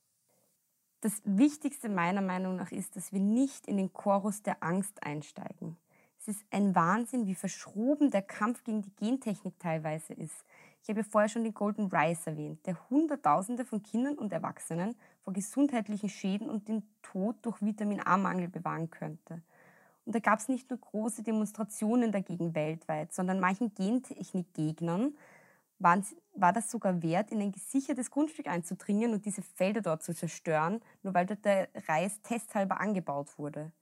Das 1.00 1.20
Wichtigste 1.24 1.88
meiner 1.88 2.22
Meinung 2.22 2.56
nach 2.56 2.72
ist, 2.72 2.96
dass 2.96 3.12
wir 3.12 3.20
nicht 3.20 3.66
in 3.66 3.76
den 3.76 3.92
Chorus 3.92 4.42
der 4.42 4.62
Angst 4.62 5.02
einsteigen. 5.02 5.76
Es 6.18 6.28
ist 6.28 6.44
ein 6.50 6.74
Wahnsinn, 6.74 7.26
wie 7.26 7.34
verschroben 7.34 8.10
der 8.10 8.22
Kampf 8.22 8.64
gegen 8.64 8.80
die 8.80 8.94
Gentechnik 8.96 9.58
teilweise 9.58 10.14
ist. 10.14 10.44
Ich 10.82 10.88
habe 10.88 11.00
ja 11.00 11.06
vorher 11.10 11.28
schon 11.28 11.44
den 11.44 11.52
Golden 11.52 11.88
Rice 11.88 12.26
erwähnt, 12.26 12.64
der 12.64 12.78
Hunderttausende 12.88 13.66
von 13.66 13.82
Kindern 13.82 14.16
und 14.16 14.32
Erwachsenen 14.32 14.96
vor 15.24 15.32
gesundheitlichen 15.32 16.10
Schäden 16.10 16.48
und 16.48 16.68
den 16.68 16.82
Tod 17.02 17.36
durch 17.42 17.62
Vitamin 17.62 18.00
A-Mangel 18.04 18.48
bewahren 18.48 18.90
könnte. 18.90 19.42
Und 20.04 20.14
da 20.14 20.18
gab 20.18 20.38
es 20.38 20.48
nicht 20.48 20.68
nur 20.68 20.78
große 20.78 21.22
Demonstrationen 21.22 22.12
dagegen 22.12 22.54
weltweit, 22.54 23.12
sondern 23.14 23.40
manchen 23.40 23.74
Gentechnikgegnern 23.74 25.16
war 25.78 26.52
das 26.52 26.70
sogar 26.70 27.02
wert, 27.02 27.32
in 27.32 27.40
ein 27.40 27.52
gesichertes 27.52 28.10
Grundstück 28.10 28.46
einzudringen 28.46 29.12
und 29.12 29.24
diese 29.24 29.42
Felder 29.42 29.80
dort 29.80 30.02
zu 30.02 30.14
zerstören, 30.14 30.80
nur 31.02 31.14
weil 31.14 31.26
dort 31.26 31.44
der 31.44 31.68
Reis 31.88 32.20
testhalber 32.22 32.80
angebaut 32.80 33.38
wurde. 33.38 33.72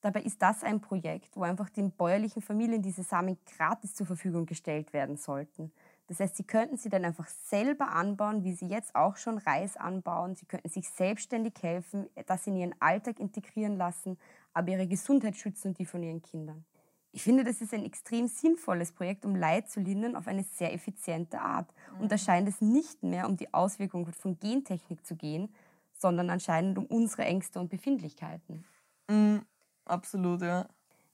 Dabei 0.00 0.22
ist 0.22 0.40
das 0.40 0.62
ein 0.62 0.80
Projekt, 0.80 1.36
wo 1.36 1.42
einfach 1.42 1.70
den 1.70 1.90
bäuerlichen 1.90 2.40
Familien 2.40 2.82
diese 2.82 3.02
Samen 3.02 3.36
gratis 3.56 3.94
zur 3.94 4.06
Verfügung 4.06 4.46
gestellt 4.46 4.92
werden 4.92 5.16
sollten. 5.16 5.72
Das 6.08 6.20
heißt, 6.20 6.36
sie 6.36 6.44
könnten 6.44 6.78
sie 6.78 6.88
dann 6.88 7.04
einfach 7.04 7.28
selber 7.28 7.92
anbauen, 7.92 8.42
wie 8.42 8.54
sie 8.54 8.66
jetzt 8.66 8.94
auch 8.94 9.16
schon 9.16 9.38
Reis 9.38 9.76
anbauen. 9.76 10.34
Sie 10.36 10.46
könnten 10.46 10.68
sich 10.68 10.88
selbstständig 10.88 11.54
helfen, 11.60 12.08
das 12.26 12.46
in 12.46 12.56
ihren 12.56 12.74
Alltag 12.80 13.20
integrieren 13.20 13.76
lassen, 13.76 14.18
aber 14.54 14.70
ihre 14.70 14.86
Gesundheit 14.86 15.36
schützen 15.36 15.68
und 15.68 15.78
die 15.78 15.84
von 15.84 16.02
ihren 16.02 16.22
Kindern. 16.22 16.64
Ich 17.12 17.22
finde, 17.22 17.44
das 17.44 17.60
ist 17.60 17.74
ein 17.74 17.84
extrem 17.84 18.26
sinnvolles 18.26 18.92
Projekt, 18.92 19.24
um 19.24 19.36
Leid 19.36 19.70
zu 19.70 19.80
lindern 19.80 20.16
auf 20.16 20.28
eine 20.28 20.44
sehr 20.44 20.72
effiziente 20.72 21.40
Art. 21.40 21.72
Und 22.00 22.10
da 22.10 22.16
mhm. 22.16 22.20
scheint 22.20 22.48
es 22.48 22.60
nicht 22.60 23.02
mehr 23.02 23.28
um 23.28 23.36
die 23.36 23.52
Auswirkungen 23.52 24.12
von 24.12 24.38
Gentechnik 24.38 25.06
zu 25.06 25.14
gehen, 25.14 25.52
sondern 25.92 26.30
anscheinend 26.30 26.78
um 26.78 26.86
unsere 26.86 27.24
Ängste 27.24 27.60
und 27.60 27.70
Befindlichkeiten. 27.70 28.64
Mm, 29.10 29.38
absolut, 29.84 30.42
ja. 30.42 30.68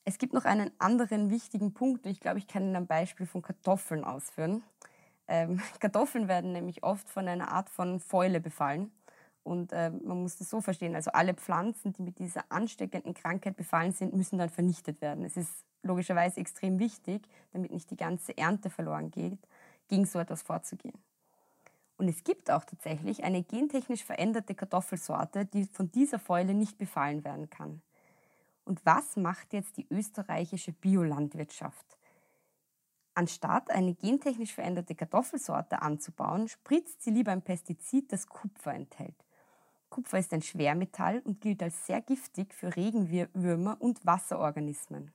Es 0.04 0.18
gibt 0.18 0.34
noch 0.34 0.44
einen 0.44 0.70
anderen 0.78 1.30
wichtigen 1.30 1.72
Punkt 1.72 2.04
und 2.04 2.10
ich 2.10 2.20
glaube, 2.20 2.38
ich 2.38 2.46
kann 2.46 2.68
ihn 2.68 2.76
am 2.76 2.86
Beispiel 2.86 3.26
von 3.26 3.40
Kartoffeln 3.40 4.04
ausführen. 4.04 4.62
Ähm, 5.28 5.60
Kartoffeln 5.80 6.28
werden 6.28 6.52
nämlich 6.52 6.82
oft 6.82 7.08
von 7.08 7.26
einer 7.26 7.48
Art 7.48 7.70
von 7.70 8.00
Fäule 8.00 8.40
befallen. 8.40 8.92
Und 9.42 9.72
äh, 9.72 9.90
man 9.90 10.22
muss 10.22 10.36
das 10.36 10.48
so 10.48 10.60
verstehen, 10.60 10.94
also 10.94 11.10
alle 11.12 11.34
Pflanzen, 11.34 11.92
die 11.92 12.02
mit 12.02 12.18
dieser 12.18 12.44
ansteckenden 12.50 13.12
Krankheit 13.12 13.56
befallen 13.56 13.92
sind, 13.92 14.14
müssen 14.14 14.38
dann 14.38 14.48
vernichtet 14.48 15.02
werden. 15.02 15.24
Es 15.24 15.36
ist 15.36 15.52
logischerweise 15.82 16.40
extrem 16.40 16.78
wichtig, 16.78 17.28
damit 17.52 17.70
nicht 17.70 17.90
die 17.90 17.96
ganze 17.96 18.36
Ernte 18.36 18.70
verloren 18.70 19.10
geht, 19.10 19.38
gegen 19.88 20.06
so 20.06 20.18
etwas 20.18 20.42
vorzugehen. 20.42 20.98
Und 21.96 22.08
es 22.08 22.24
gibt 22.24 22.50
auch 22.50 22.64
tatsächlich 22.64 23.22
eine 23.22 23.42
gentechnisch 23.42 24.02
veränderte 24.02 24.54
Kartoffelsorte, 24.54 25.44
die 25.44 25.66
von 25.66 25.92
dieser 25.92 26.18
Fäule 26.18 26.54
nicht 26.54 26.78
befallen 26.78 27.22
werden 27.22 27.50
kann. 27.50 27.82
Und 28.64 28.84
was 28.84 29.16
macht 29.16 29.52
jetzt 29.52 29.76
die 29.76 29.86
österreichische 29.90 30.72
Biolandwirtschaft? 30.72 31.98
Anstatt 33.14 33.70
eine 33.70 33.94
gentechnisch 33.94 34.54
veränderte 34.54 34.94
Kartoffelsorte 34.94 35.82
anzubauen, 35.82 36.48
spritzt 36.48 37.02
sie 37.02 37.10
lieber 37.10 37.30
ein 37.30 37.42
Pestizid, 37.42 38.12
das 38.12 38.26
Kupfer 38.26 38.74
enthält. 38.74 39.14
Kupfer 39.88 40.18
ist 40.18 40.32
ein 40.32 40.42
Schwermetall 40.42 41.20
und 41.20 41.40
gilt 41.40 41.62
als 41.62 41.86
sehr 41.86 42.00
giftig 42.00 42.52
für 42.52 42.74
Regenwürmer 42.74 43.76
und 43.80 44.04
Wasserorganismen. 44.04 45.12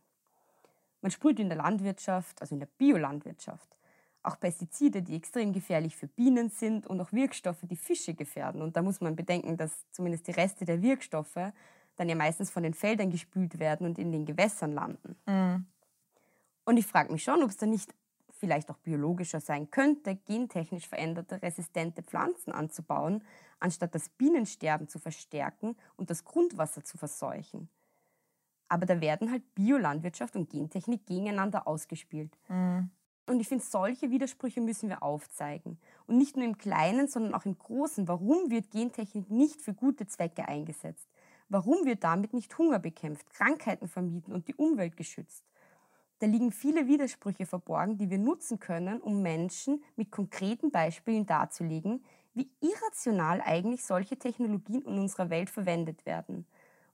Man 1.02 1.12
sprüht 1.12 1.40
in 1.40 1.50
der 1.50 1.58
Landwirtschaft, 1.58 2.40
also 2.40 2.56
in 2.56 2.60
der 2.60 2.70
Biolandwirtschaft, 2.78 3.76
auch 4.24 4.40
Pestizide, 4.40 5.02
die 5.02 5.16
extrem 5.16 5.52
gefährlich 5.52 5.98
für 5.98 6.08
Bienen 6.08 6.50
sind 6.50 6.88
und 6.88 7.02
auch 7.02 7.12
Wirkstoffe, 7.12 7.64
die 7.64 7.76
Fische 7.76 8.14
gefährden. 8.14 8.62
Und 8.62 8.78
da 8.78 8.82
muss 8.82 9.02
man 9.02 9.16
bedenken, 9.16 9.58
dass 9.58 9.86
zumindest 9.92 10.28
die 10.28 10.32
Reste 10.32 10.64
der 10.64 10.82
Wirkstoffe 10.82 11.52
dann 12.00 12.08
ja 12.08 12.16
meistens 12.16 12.50
von 12.50 12.64
den 12.64 12.74
Feldern 12.74 13.12
gespült 13.12 13.60
werden 13.60 13.86
und 13.86 14.00
in 14.00 14.12
den 14.12 14.26
Gewässern 14.26 14.72
landen. 14.72 15.18
Mhm. 15.28 15.66
Und 16.64 16.78
ich 16.78 16.86
frage 16.86 17.12
mich 17.12 17.24
schon, 17.24 17.44
ob 17.44 17.50
es 17.50 17.58
da 17.58 17.66
nicht 17.66 17.94
vielleicht 18.32 18.70
auch 18.72 18.78
biologischer 18.78 19.42
sein 19.42 19.70
könnte, 19.70 20.16
gentechnisch 20.16 20.88
veränderte 20.88 21.42
resistente 21.42 22.02
Pflanzen 22.02 22.54
anzubauen, 22.54 23.24
anstatt 23.60 23.94
das 23.94 24.08
Bienensterben 24.08 24.88
zu 24.88 24.98
verstärken 24.98 25.76
und 25.98 26.10
das 26.10 26.24
Grundwasser 26.24 26.84
zu 26.86 26.98
verseuchen. 26.98 27.70
Aber 28.70 28.86
da 28.86 29.02
werden 29.02 29.32
halt 29.32 29.56
Biolandwirtschaft 29.56 30.38
und 30.38 30.50
Gentechnik 30.50 31.06
gegeneinander 31.06 31.68
ausgespielt. 31.68 32.38
Mhm. 32.48 32.92
Und 33.26 33.42
ich 33.42 33.48
finde, 33.48 33.64
solche 33.64 34.10
Widersprüche 34.10 34.62
müssen 34.62 34.90
wir 34.90 35.04
aufzeigen. 35.04 35.80
Und 36.08 36.18
nicht 36.18 36.38
nur 36.38 36.46
im 36.46 36.58
Kleinen, 36.58 37.08
sondern 37.08 37.36
auch 37.36 37.46
im 37.46 37.58
Großen. 37.58 38.08
Warum 38.08 38.50
wird 38.50 38.72
Gentechnik 38.72 39.30
nicht 39.30 39.62
für 39.62 39.74
gute 39.74 40.08
Zwecke 40.08 40.48
eingesetzt? 40.48 41.09
Warum 41.50 41.86
wird 41.86 42.04
damit 42.04 42.34
nicht 42.34 42.58
Hunger 42.58 42.80
bekämpft, 42.80 43.30
Krankheiten 43.32 43.88
vermieden 43.88 44.34
und 44.34 44.48
die 44.48 44.56
Umwelt 44.56 44.96
geschützt? 44.96 45.44
Da 46.20 46.28
liegen 46.28 46.52
viele 46.52 46.88
Widersprüche 46.88 47.46
verborgen, 47.46 47.98
die 47.98 48.10
wir 48.10 48.18
nutzen 48.20 48.60
können, 48.60 49.02
um 49.02 49.22
Menschen 49.22 49.84
mit 49.96 50.12
konkreten 50.12 50.70
Beispielen 50.70 51.26
darzulegen, 51.26 52.04
wie 52.34 52.50
irrational 52.60 53.42
eigentlich 53.42 53.84
solche 53.84 54.18
Technologien 54.18 54.82
in 54.84 55.00
unserer 55.00 55.30
Welt 55.30 55.50
verwendet 55.50 56.06
werden. 56.06 56.46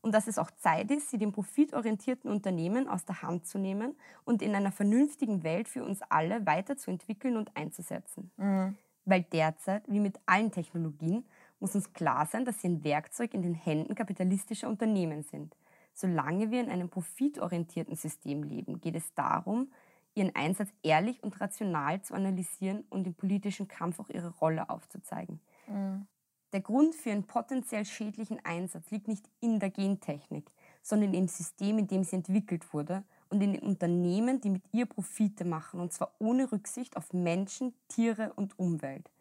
Und 0.01 0.13
dass 0.13 0.27
es 0.27 0.37
auch 0.37 0.51
Zeit 0.51 0.91
ist, 0.91 1.09
sie 1.09 1.17
den 1.17 1.31
profitorientierten 1.31 2.29
Unternehmen 2.29 2.87
aus 2.87 3.05
der 3.05 3.23
Hand 3.23 3.47
zu 3.47 3.57
nehmen 3.57 3.95
und 4.23 4.43
in 4.43 4.53
einer 4.53 4.71
vernünftigen 4.71 5.43
Welt 5.43 5.67
für 5.67 5.83
uns 5.83 6.01
alle 6.09 6.45
weiterzuentwickeln 6.45 7.37
und 7.37 7.57
einzusetzen. 7.57 8.31
Mhm. 8.37 8.77
Weil 9.05 9.23
derzeit, 9.23 9.83
wie 9.87 9.99
mit 9.99 10.19
allen 10.27 10.51
Technologien, 10.51 11.25
muss 11.59 11.75
uns 11.75 11.93
klar 11.93 12.25
sein, 12.25 12.45
dass 12.45 12.61
sie 12.61 12.69
ein 12.69 12.83
Werkzeug 12.83 13.33
in 13.33 13.41
den 13.41 13.53
Händen 13.53 13.95
kapitalistischer 13.95 14.67
Unternehmen 14.67 15.23
sind. 15.23 15.55
Solange 15.93 16.51
wir 16.51 16.61
in 16.61 16.69
einem 16.69 16.89
profitorientierten 16.89 17.95
System 17.95 18.43
leben, 18.43 18.81
geht 18.81 18.95
es 18.95 19.13
darum, 19.13 19.71
ihren 20.13 20.35
Einsatz 20.35 20.69
ehrlich 20.83 21.23
und 21.23 21.39
rational 21.39 22.01
zu 22.01 22.13
analysieren 22.13 22.83
und 22.89 23.07
im 23.07 23.13
politischen 23.13 23.67
Kampf 23.67 23.99
auch 23.99 24.09
ihre 24.09 24.29
Rolle 24.37 24.69
aufzuzeigen. 24.69 25.39
Mhm. 25.67 26.07
Der 26.53 26.61
Grund 26.61 26.95
für 26.95 27.11
einen 27.11 27.27
potenziell 27.27 27.83
schädlichen 27.83 28.39
Einsatz 28.45 28.89
liegt 28.89 29.09
nicht 29.09 29.29
in 29.41 29.59
der 29.59 29.69
Gentechnik, 29.69 30.49
sondern 30.81 31.13
im 31.13 31.27
System, 31.27 31.79
in 31.79 31.87
dem 31.87 32.03
sie 32.03 32.15
entwickelt 32.15 32.73
wurde 32.73 33.03
und 33.29 33.41
in 33.41 33.53
den 33.53 33.61
Unternehmen, 33.61 34.39
die 34.39 34.49
mit 34.49 34.63
ihr 34.71 34.85
Profite 34.85 35.43
machen, 35.43 35.81
und 35.81 35.91
zwar 35.91 36.15
ohne 36.19 36.51
Rücksicht 36.51 36.95
auf 36.95 37.11
Menschen, 37.11 37.73
Tiere 37.89 38.31
und 38.35 38.57
Umwelt. 38.57 39.11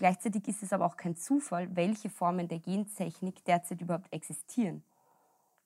Gleichzeitig 0.00 0.48
ist 0.48 0.64
es 0.64 0.72
aber 0.72 0.86
auch 0.86 0.96
kein 0.96 1.16
Zufall, 1.16 1.76
welche 1.76 2.10
Formen 2.10 2.48
der 2.48 2.58
Gentechnik 2.58 3.44
derzeit 3.44 3.80
überhaupt 3.80 4.12
existieren 4.12 4.82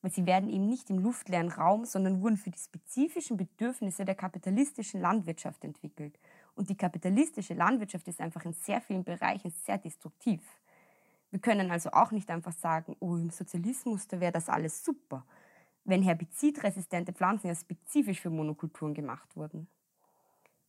weil 0.05 0.13
sie 0.13 0.27
werden 0.27 0.51
eben 0.51 0.69
nicht 0.69 0.91
im 0.91 0.99
luftleeren 0.99 1.49
Raum, 1.49 1.87
sondern 1.87 2.21
wurden 2.21 2.37
für 2.37 2.51
die 2.51 2.59
spezifischen 2.59 3.39
Bedürfnisse 3.39 4.05
der 4.05 4.15
kapitalistischen 4.15 5.01
Landwirtschaft 5.01 5.65
entwickelt. 5.65 6.19
Und 6.55 6.69
die 6.69 6.77
kapitalistische 6.77 7.55
Landwirtschaft 7.55 8.07
ist 8.09 8.21
einfach 8.21 8.45
in 8.45 8.53
sehr 8.53 8.83
vielen 8.83 9.03
Bereichen 9.03 9.51
sehr 9.65 9.79
destruktiv. 9.79 10.43
Wir 11.31 11.41
können 11.41 11.71
also 11.71 11.91
auch 11.93 12.11
nicht 12.11 12.29
einfach 12.29 12.53
sagen, 12.53 12.97
oh, 13.01 13.17
im 13.17 13.31
Sozialismus, 13.31 14.07
da 14.07 14.21
wäre 14.21 14.31
das 14.31 14.51
alles 14.51 14.85
super, 14.85 15.25
wenn 15.85 16.03
herbizidresistente 16.03 17.15
Pflanzen 17.15 17.47
ja 17.47 17.55
spezifisch 17.55 18.21
für 18.21 18.29
Monokulturen 18.29 18.93
gemacht 18.93 19.35
wurden. 19.35 19.69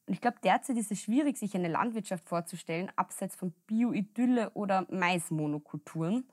Und 0.07 0.13
ich 0.13 0.21
glaube, 0.21 0.37
derzeit 0.43 0.77
ist 0.77 0.91
es 0.91 1.01
schwierig, 1.01 1.37
sich 1.37 1.55
eine 1.55 1.67
Landwirtschaft 1.67 2.27
vorzustellen, 2.27 2.91
abseits 2.95 3.35
von 3.35 3.53
Bioidylle 3.67 4.51
oder 4.51 4.85
Maismonokulturen, 4.89 6.25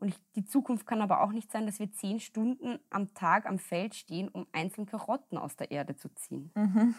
und 0.00 0.08
ich, 0.08 0.16
die 0.36 0.44
Zukunft 0.44 0.86
kann 0.86 1.02
aber 1.02 1.22
auch 1.22 1.32
nicht 1.32 1.50
sein, 1.50 1.66
dass 1.66 1.80
wir 1.80 1.90
zehn 1.90 2.20
Stunden 2.20 2.78
am 2.88 3.14
Tag 3.14 3.46
am 3.46 3.58
Feld 3.58 3.96
stehen, 3.96 4.28
um 4.28 4.46
einzelne 4.52 4.86
Karotten 4.86 5.36
aus 5.36 5.56
der 5.56 5.72
Erde 5.72 5.96
zu 5.96 6.08
ziehen. 6.14 6.52
Mhm. 6.54 6.94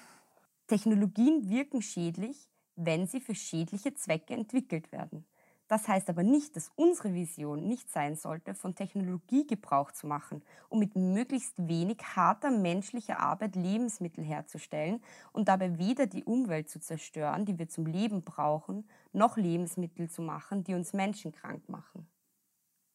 Technologien 0.68 1.50
wirken 1.50 1.82
schädlich, 1.82 2.50
wenn 2.76 3.08
sie 3.08 3.22
für 3.22 3.36
schädliche 3.36 3.94
Zwecke 3.94 4.34
entwickelt 4.34 4.92
werden. 4.92 5.26
Das 5.70 5.88
heißt 5.88 6.10
aber 6.10 6.24
nicht, 6.24 6.56
dass 6.56 6.72
unsere 6.76 7.14
Vision 7.14 7.68
nicht 7.68 7.92
sein 7.92 8.16
sollte, 8.16 8.56
von 8.56 8.74
Technologie 8.74 9.46
Gebrauch 9.46 9.92
zu 9.92 10.08
machen, 10.08 10.42
um 10.68 10.80
mit 10.80 10.96
möglichst 10.96 11.54
wenig 11.68 12.00
harter 12.16 12.50
menschlicher 12.50 13.20
Arbeit 13.20 13.56
Lebensmittel 13.56 14.24
herzustellen 14.24 15.00
und 15.32 15.48
dabei 15.48 15.78
weder 15.78 16.08
die 16.08 16.24
Umwelt 16.24 16.72
zu 16.72 16.80
zerstören, 16.80 17.46
die 17.46 17.60
wir 17.60 17.70
zum 17.70 17.86
Leben 17.86 18.24
brauchen, 18.24 18.90
noch 19.14 19.38
Lebensmittel 19.38 20.10
zu 20.10 20.24
machen, 20.24 20.64
die 20.64 20.74
uns 20.74 20.94
menschenkrank 20.94 21.70
machen. 21.70 22.08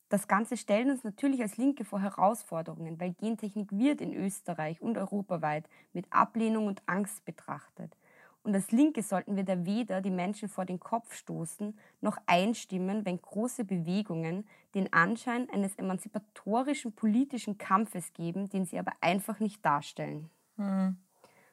Das 0.08 0.26
Ganze 0.26 0.56
stellt 0.56 0.88
uns 0.88 1.04
natürlich 1.04 1.42
als 1.42 1.56
Linke 1.56 1.84
vor 1.84 2.00
Herausforderungen, 2.00 3.00
weil 3.00 3.14
Gentechnik 3.14 3.70
wird 3.70 4.00
in 4.00 4.12
Österreich 4.14 4.82
und 4.82 4.98
europaweit 4.98 5.68
mit 5.92 6.12
Ablehnung 6.12 6.66
und 6.66 6.82
Angst 6.86 7.24
betrachtet. 7.24 7.96
Und 8.44 8.54
als 8.54 8.70
Linke 8.72 9.02
sollten 9.02 9.36
wir 9.36 9.44
da 9.44 9.64
weder 9.64 10.02
die 10.02 10.10
Menschen 10.10 10.50
vor 10.50 10.66
den 10.66 10.78
Kopf 10.78 11.14
stoßen, 11.14 11.76
noch 12.02 12.18
einstimmen, 12.26 13.06
wenn 13.06 13.20
große 13.20 13.64
Bewegungen 13.64 14.46
den 14.74 14.92
Anschein 14.92 15.48
eines 15.50 15.74
emanzipatorischen 15.76 16.92
politischen 16.92 17.56
Kampfes 17.56 18.12
geben, 18.12 18.50
den 18.50 18.66
sie 18.66 18.78
aber 18.78 18.92
einfach 19.00 19.40
nicht 19.40 19.64
darstellen. 19.64 20.28
Mhm. 20.56 20.98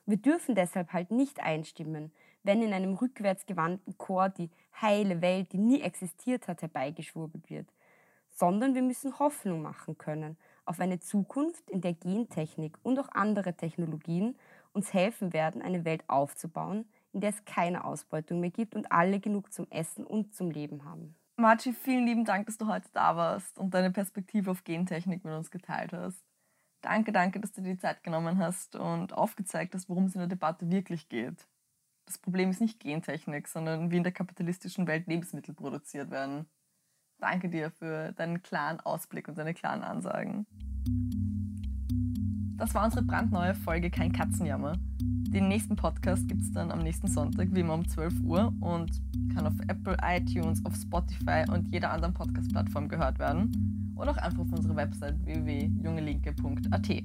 Wir 0.05 0.17
dürfen 0.17 0.53
deshalb 0.53 0.91
halt 0.91 1.11
nicht 1.11 1.39
einstimmen, 1.39 2.11
wenn 2.43 2.61
in 2.61 2.73
einem 2.73 2.95
rückwärtsgewandten 2.95 3.97
Chor 3.97 4.27
die 4.27 4.49
heile 4.81 5.21
Welt, 5.21 5.53
die 5.53 5.59
nie 5.59 5.81
existiert 5.81 6.49
hat, 6.49 6.61
herbeigeschwurbelt 6.61 7.49
wird 7.49 7.67
sondern 8.31 8.73
wir 8.73 8.81
müssen 8.81 9.19
Hoffnung 9.19 9.61
machen 9.61 9.97
können 9.97 10.37
auf 10.65 10.79
eine 10.79 10.99
Zukunft, 10.99 11.69
in 11.69 11.81
der 11.81 11.93
Gentechnik 11.93 12.77
und 12.83 12.99
auch 12.99 13.09
andere 13.11 13.53
Technologien 13.53 14.35
uns 14.73 14.93
helfen 14.93 15.33
werden, 15.33 15.61
eine 15.61 15.85
Welt 15.85 16.03
aufzubauen, 16.07 16.85
in 17.13 17.21
der 17.21 17.31
es 17.31 17.45
keine 17.45 17.83
Ausbeutung 17.83 18.39
mehr 18.39 18.51
gibt 18.51 18.75
und 18.75 18.91
alle 18.91 19.19
genug 19.19 19.51
zum 19.51 19.69
Essen 19.69 20.05
und 20.05 20.33
zum 20.33 20.51
Leben 20.51 20.85
haben. 20.85 21.15
Marci, 21.37 21.73
vielen 21.73 22.05
lieben 22.05 22.25
Dank, 22.25 22.45
dass 22.45 22.57
du 22.57 22.67
heute 22.67 22.89
da 22.93 23.15
warst 23.15 23.57
und 23.57 23.73
deine 23.73 23.91
Perspektive 23.91 24.51
auf 24.51 24.63
Gentechnik 24.63 25.25
mit 25.25 25.33
uns 25.33 25.49
geteilt 25.49 25.91
hast. 25.93 26.23
Danke, 26.81 27.11
danke, 27.11 27.39
dass 27.39 27.51
du 27.51 27.61
dir 27.61 27.73
die 27.73 27.79
Zeit 27.79 28.03
genommen 28.03 28.37
hast 28.37 28.75
und 28.75 29.13
aufgezeigt 29.13 29.73
hast, 29.75 29.89
worum 29.89 30.05
es 30.05 30.15
in 30.15 30.19
der 30.19 30.27
Debatte 30.27 30.69
wirklich 30.69 31.09
geht. 31.09 31.47
Das 32.05 32.17
Problem 32.17 32.49
ist 32.49 32.61
nicht 32.61 32.79
Gentechnik, 32.79 33.47
sondern 33.47 33.91
wie 33.91 33.97
in 33.97 34.03
der 34.03 34.11
kapitalistischen 34.11 34.87
Welt 34.87 35.07
Lebensmittel 35.07 35.53
produziert 35.53 36.09
werden. 36.11 36.47
Danke 37.19 37.49
dir 37.49 37.71
für 37.71 38.11
deinen 38.13 38.41
klaren 38.41 38.79
Ausblick 38.79 39.27
und 39.27 39.37
deine 39.37 39.53
klaren 39.53 39.83
Ansagen. 39.83 40.47
Das 42.61 42.75
war 42.75 42.85
unsere 42.85 43.01
brandneue 43.01 43.55
Folge 43.55 43.89
Kein 43.89 44.11
Katzenjammer. 44.11 44.73
Den 45.01 45.47
nächsten 45.47 45.75
Podcast 45.75 46.27
gibt 46.27 46.43
es 46.43 46.51
dann 46.51 46.69
am 46.69 46.77
nächsten 46.77 47.07
Sonntag, 47.07 47.47
wie 47.55 47.61
immer 47.61 47.73
um 47.73 47.87
12 47.87 48.21
Uhr 48.21 48.53
und 48.59 49.01
kann 49.33 49.47
auf 49.47 49.55
Apple, 49.67 49.97
iTunes, 50.03 50.63
auf 50.63 50.75
Spotify 50.75 51.43
und 51.51 51.73
jeder 51.73 51.91
anderen 51.91 52.13
Podcast-Plattform 52.13 52.87
gehört 52.87 53.17
werden. 53.17 53.93
Oder 53.95 54.11
auch 54.11 54.17
einfach 54.17 54.41
auf 54.41 54.51
unserer 54.51 54.75
Website 54.75 55.15
www.jungelinke.at. 55.25 57.03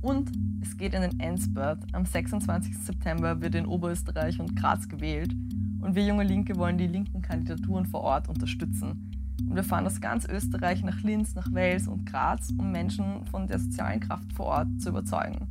Und 0.00 0.32
es 0.62 0.74
geht 0.78 0.94
in 0.94 1.02
den 1.02 1.20
Endspurt. 1.20 1.80
Am 1.92 2.06
26. 2.06 2.78
September 2.78 3.42
wird 3.42 3.54
in 3.54 3.66
Oberösterreich 3.66 4.40
und 4.40 4.56
Graz 4.56 4.88
gewählt. 4.88 5.34
Und 5.82 5.94
wir 5.94 6.06
junge 6.06 6.24
Linke 6.24 6.56
wollen 6.56 6.78
die 6.78 6.86
linken 6.86 7.20
Kandidaturen 7.20 7.84
vor 7.84 8.00
Ort 8.00 8.30
unterstützen. 8.30 9.13
Und 9.40 9.54
wir 9.54 9.64
fahren 9.64 9.86
aus 9.86 10.00
ganz 10.00 10.26
Österreich 10.26 10.82
nach 10.82 11.00
Linz, 11.02 11.34
nach 11.34 11.52
Wels 11.52 11.88
und 11.88 12.06
Graz, 12.06 12.52
um 12.58 12.70
Menschen 12.72 13.24
von 13.26 13.46
der 13.46 13.58
sozialen 13.58 14.00
Kraft 14.00 14.32
vor 14.32 14.46
Ort 14.46 14.68
zu 14.80 14.90
überzeugen. 14.90 15.46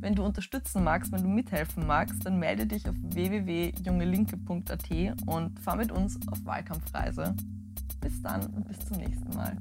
Wenn 0.00 0.14
du 0.14 0.24
unterstützen 0.24 0.82
magst, 0.82 1.12
wenn 1.12 1.22
du 1.22 1.28
mithelfen 1.28 1.86
magst, 1.86 2.24
dann 2.24 2.38
melde 2.38 2.66
dich 2.66 2.88
auf 2.88 2.94
www.jungelinke.at 3.02 4.90
und 5.26 5.60
fahr 5.60 5.76
mit 5.76 5.92
uns 5.92 6.18
auf 6.28 6.42
Wahlkampfreise. 6.44 7.34
Bis 8.00 8.22
dann 8.22 8.46
und 8.46 8.66
bis 8.66 8.78
zum 8.78 8.96
nächsten 8.96 9.36
Mal. 9.36 9.56